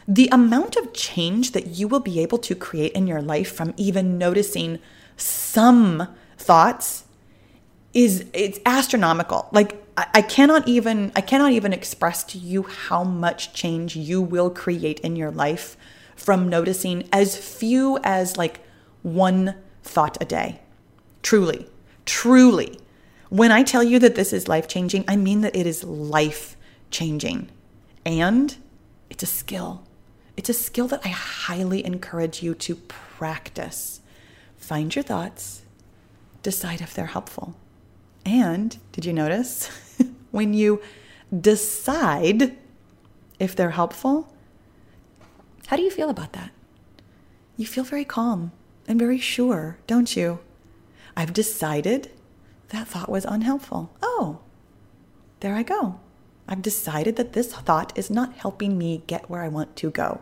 the 0.08 0.30
amount 0.32 0.76
of 0.76 0.94
change 0.94 1.52
that 1.52 1.66
you 1.66 1.86
will 1.86 2.00
be 2.00 2.20
able 2.20 2.38
to 2.38 2.54
create 2.54 2.92
in 2.92 3.06
your 3.06 3.20
life 3.20 3.54
from 3.54 3.74
even 3.76 4.16
noticing 4.16 4.78
some 5.18 6.08
thoughts 6.38 7.04
is 7.92 8.24
it's 8.32 8.58
astronomical. 8.64 9.50
Like 9.52 9.84
I, 9.98 10.06
I 10.14 10.22
cannot 10.22 10.66
even 10.66 11.12
I 11.14 11.20
cannot 11.20 11.52
even 11.52 11.74
express 11.74 12.24
to 12.24 12.38
you 12.38 12.62
how 12.62 13.04
much 13.04 13.52
change 13.52 13.94
you 13.94 14.22
will 14.22 14.48
create 14.48 15.00
in 15.00 15.16
your 15.16 15.30
life 15.30 15.76
from 16.16 16.48
noticing 16.48 17.06
as 17.12 17.36
few 17.36 17.98
as 18.02 18.38
like 18.38 18.60
one 19.02 19.54
thought 19.82 20.16
a 20.18 20.24
day. 20.24 20.60
Truly, 21.22 21.68
truly. 22.06 22.78
When 23.28 23.52
I 23.52 23.62
tell 23.62 23.82
you 23.82 23.98
that 23.98 24.14
this 24.14 24.32
is 24.32 24.48
life 24.48 24.68
changing, 24.68 25.04
I 25.06 25.16
mean 25.16 25.42
that 25.42 25.54
it 25.54 25.66
is 25.66 25.84
life 25.84 26.56
changing. 26.90 27.50
And 28.04 28.56
it's 29.10 29.22
a 29.22 29.26
skill. 29.26 29.84
It's 30.36 30.48
a 30.48 30.54
skill 30.54 30.88
that 30.88 31.02
I 31.04 31.08
highly 31.08 31.84
encourage 31.84 32.42
you 32.42 32.54
to 32.54 32.76
practice. 32.76 34.00
Find 34.56 34.94
your 34.94 35.02
thoughts, 35.02 35.62
decide 36.42 36.80
if 36.80 36.94
they're 36.94 37.06
helpful. 37.06 37.54
And 38.24 38.76
did 38.92 39.04
you 39.04 39.12
notice 39.12 39.68
when 40.30 40.54
you 40.54 40.80
decide 41.38 42.56
if 43.38 43.54
they're 43.54 43.70
helpful, 43.70 44.32
how 45.66 45.76
do 45.76 45.82
you 45.82 45.90
feel 45.90 46.08
about 46.08 46.32
that? 46.32 46.50
You 47.56 47.66
feel 47.66 47.84
very 47.84 48.04
calm 48.04 48.52
and 48.86 48.98
very 48.98 49.18
sure, 49.18 49.78
don't 49.86 50.16
you? 50.16 50.38
I've 51.16 51.32
decided 51.32 52.10
that 52.70 52.86
thought 52.88 53.08
was 53.08 53.24
unhelpful. 53.24 53.90
Oh, 54.02 54.40
there 55.40 55.54
I 55.54 55.62
go. 55.62 56.00
I've 56.48 56.62
decided 56.62 57.16
that 57.16 57.32
this 57.32 57.52
thought 57.52 57.96
is 57.96 58.10
not 58.10 58.34
helping 58.34 58.78
me 58.78 59.02
get 59.06 59.28
where 59.28 59.42
I 59.42 59.48
want 59.48 59.76
to 59.76 59.90
go. 59.90 60.20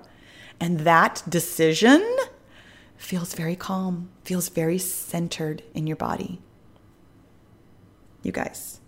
And 0.58 0.80
that 0.80 1.22
decision 1.28 2.04
feels 2.96 3.34
very 3.34 3.56
calm, 3.56 4.08
feels 4.24 4.48
very 4.48 4.78
centered 4.78 5.62
in 5.74 5.86
your 5.86 5.96
body. 5.96 6.40
you 8.22 8.32
guys. 8.32 8.80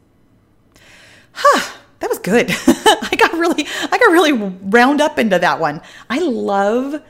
Huh, 1.33 1.77
that 2.01 2.11
was 2.11 2.19
good. 2.19 2.51
I 2.67 3.15
got 3.17 3.33
really 3.35 3.67
I 3.67 3.99
got 3.99 4.11
really 4.11 4.33
round 4.33 5.01
up 5.01 5.19
into 5.19 5.39
that 5.39 5.61
one. 5.61 5.81
I 6.11 6.19
love 6.19 7.01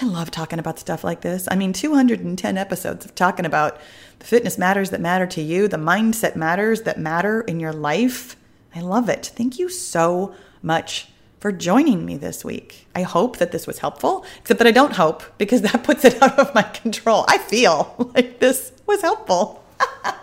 I 0.00 0.04
love 0.04 0.30
talking 0.30 0.60
about 0.60 0.78
stuff 0.78 1.02
like 1.02 1.22
this. 1.22 1.48
I 1.50 1.56
mean, 1.56 1.72
210 1.72 2.56
episodes 2.56 3.04
of 3.04 3.14
talking 3.16 3.44
about 3.44 3.80
the 4.20 4.26
fitness 4.26 4.56
matters 4.56 4.90
that 4.90 5.00
matter 5.00 5.26
to 5.26 5.42
you, 5.42 5.66
the 5.66 5.76
mindset 5.76 6.36
matters 6.36 6.82
that 6.82 7.00
matter 7.00 7.40
in 7.40 7.58
your 7.58 7.72
life. 7.72 8.36
I 8.74 8.80
love 8.80 9.08
it. 9.08 9.32
Thank 9.34 9.58
you 9.58 9.68
so 9.68 10.34
much 10.62 11.08
for 11.40 11.50
joining 11.50 12.04
me 12.04 12.16
this 12.16 12.44
week. 12.44 12.86
I 12.94 13.02
hope 13.02 13.38
that 13.38 13.50
this 13.50 13.66
was 13.66 13.78
helpful, 13.78 14.24
except 14.38 14.58
that 14.58 14.68
I 14.68 14.72
don't 14.72 14.92
hope 14.92 15.24
because 15.36 15.62
that 15.62 15.82
puts 15.82 16.04
it 16.04 16.22
out 16.22 16.38
of 16.38 16.54
my 16.54 16.62
control. 16.62 17.24
I 17.26 17.38
feel 17.38 17.94
like 18.14 18.38
this 18.38 18.70
was 18.86 19.00
helpful. 19.02 19.64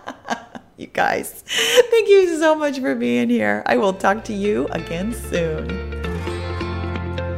you 0.78 0.88
guys, 0.88 1.43
thank 1.45 2.07
you 2.07 2.38
so 2.39 2.55
much 2.55 2.80
for 2.80 2.95
being 2.95 3.30
here. 3.30 3.61
I 3.65 3.76
will 3.76 3.93
talk 3.93 4.23
to 4.26 4.34
you 4.34 4.67
again 4.71 5.13
soon. 5.13 5.95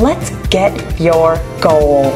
let's 0.00 0.30
get 0.48 0.72
your 1.00 1.36
goal. 1.60 2.10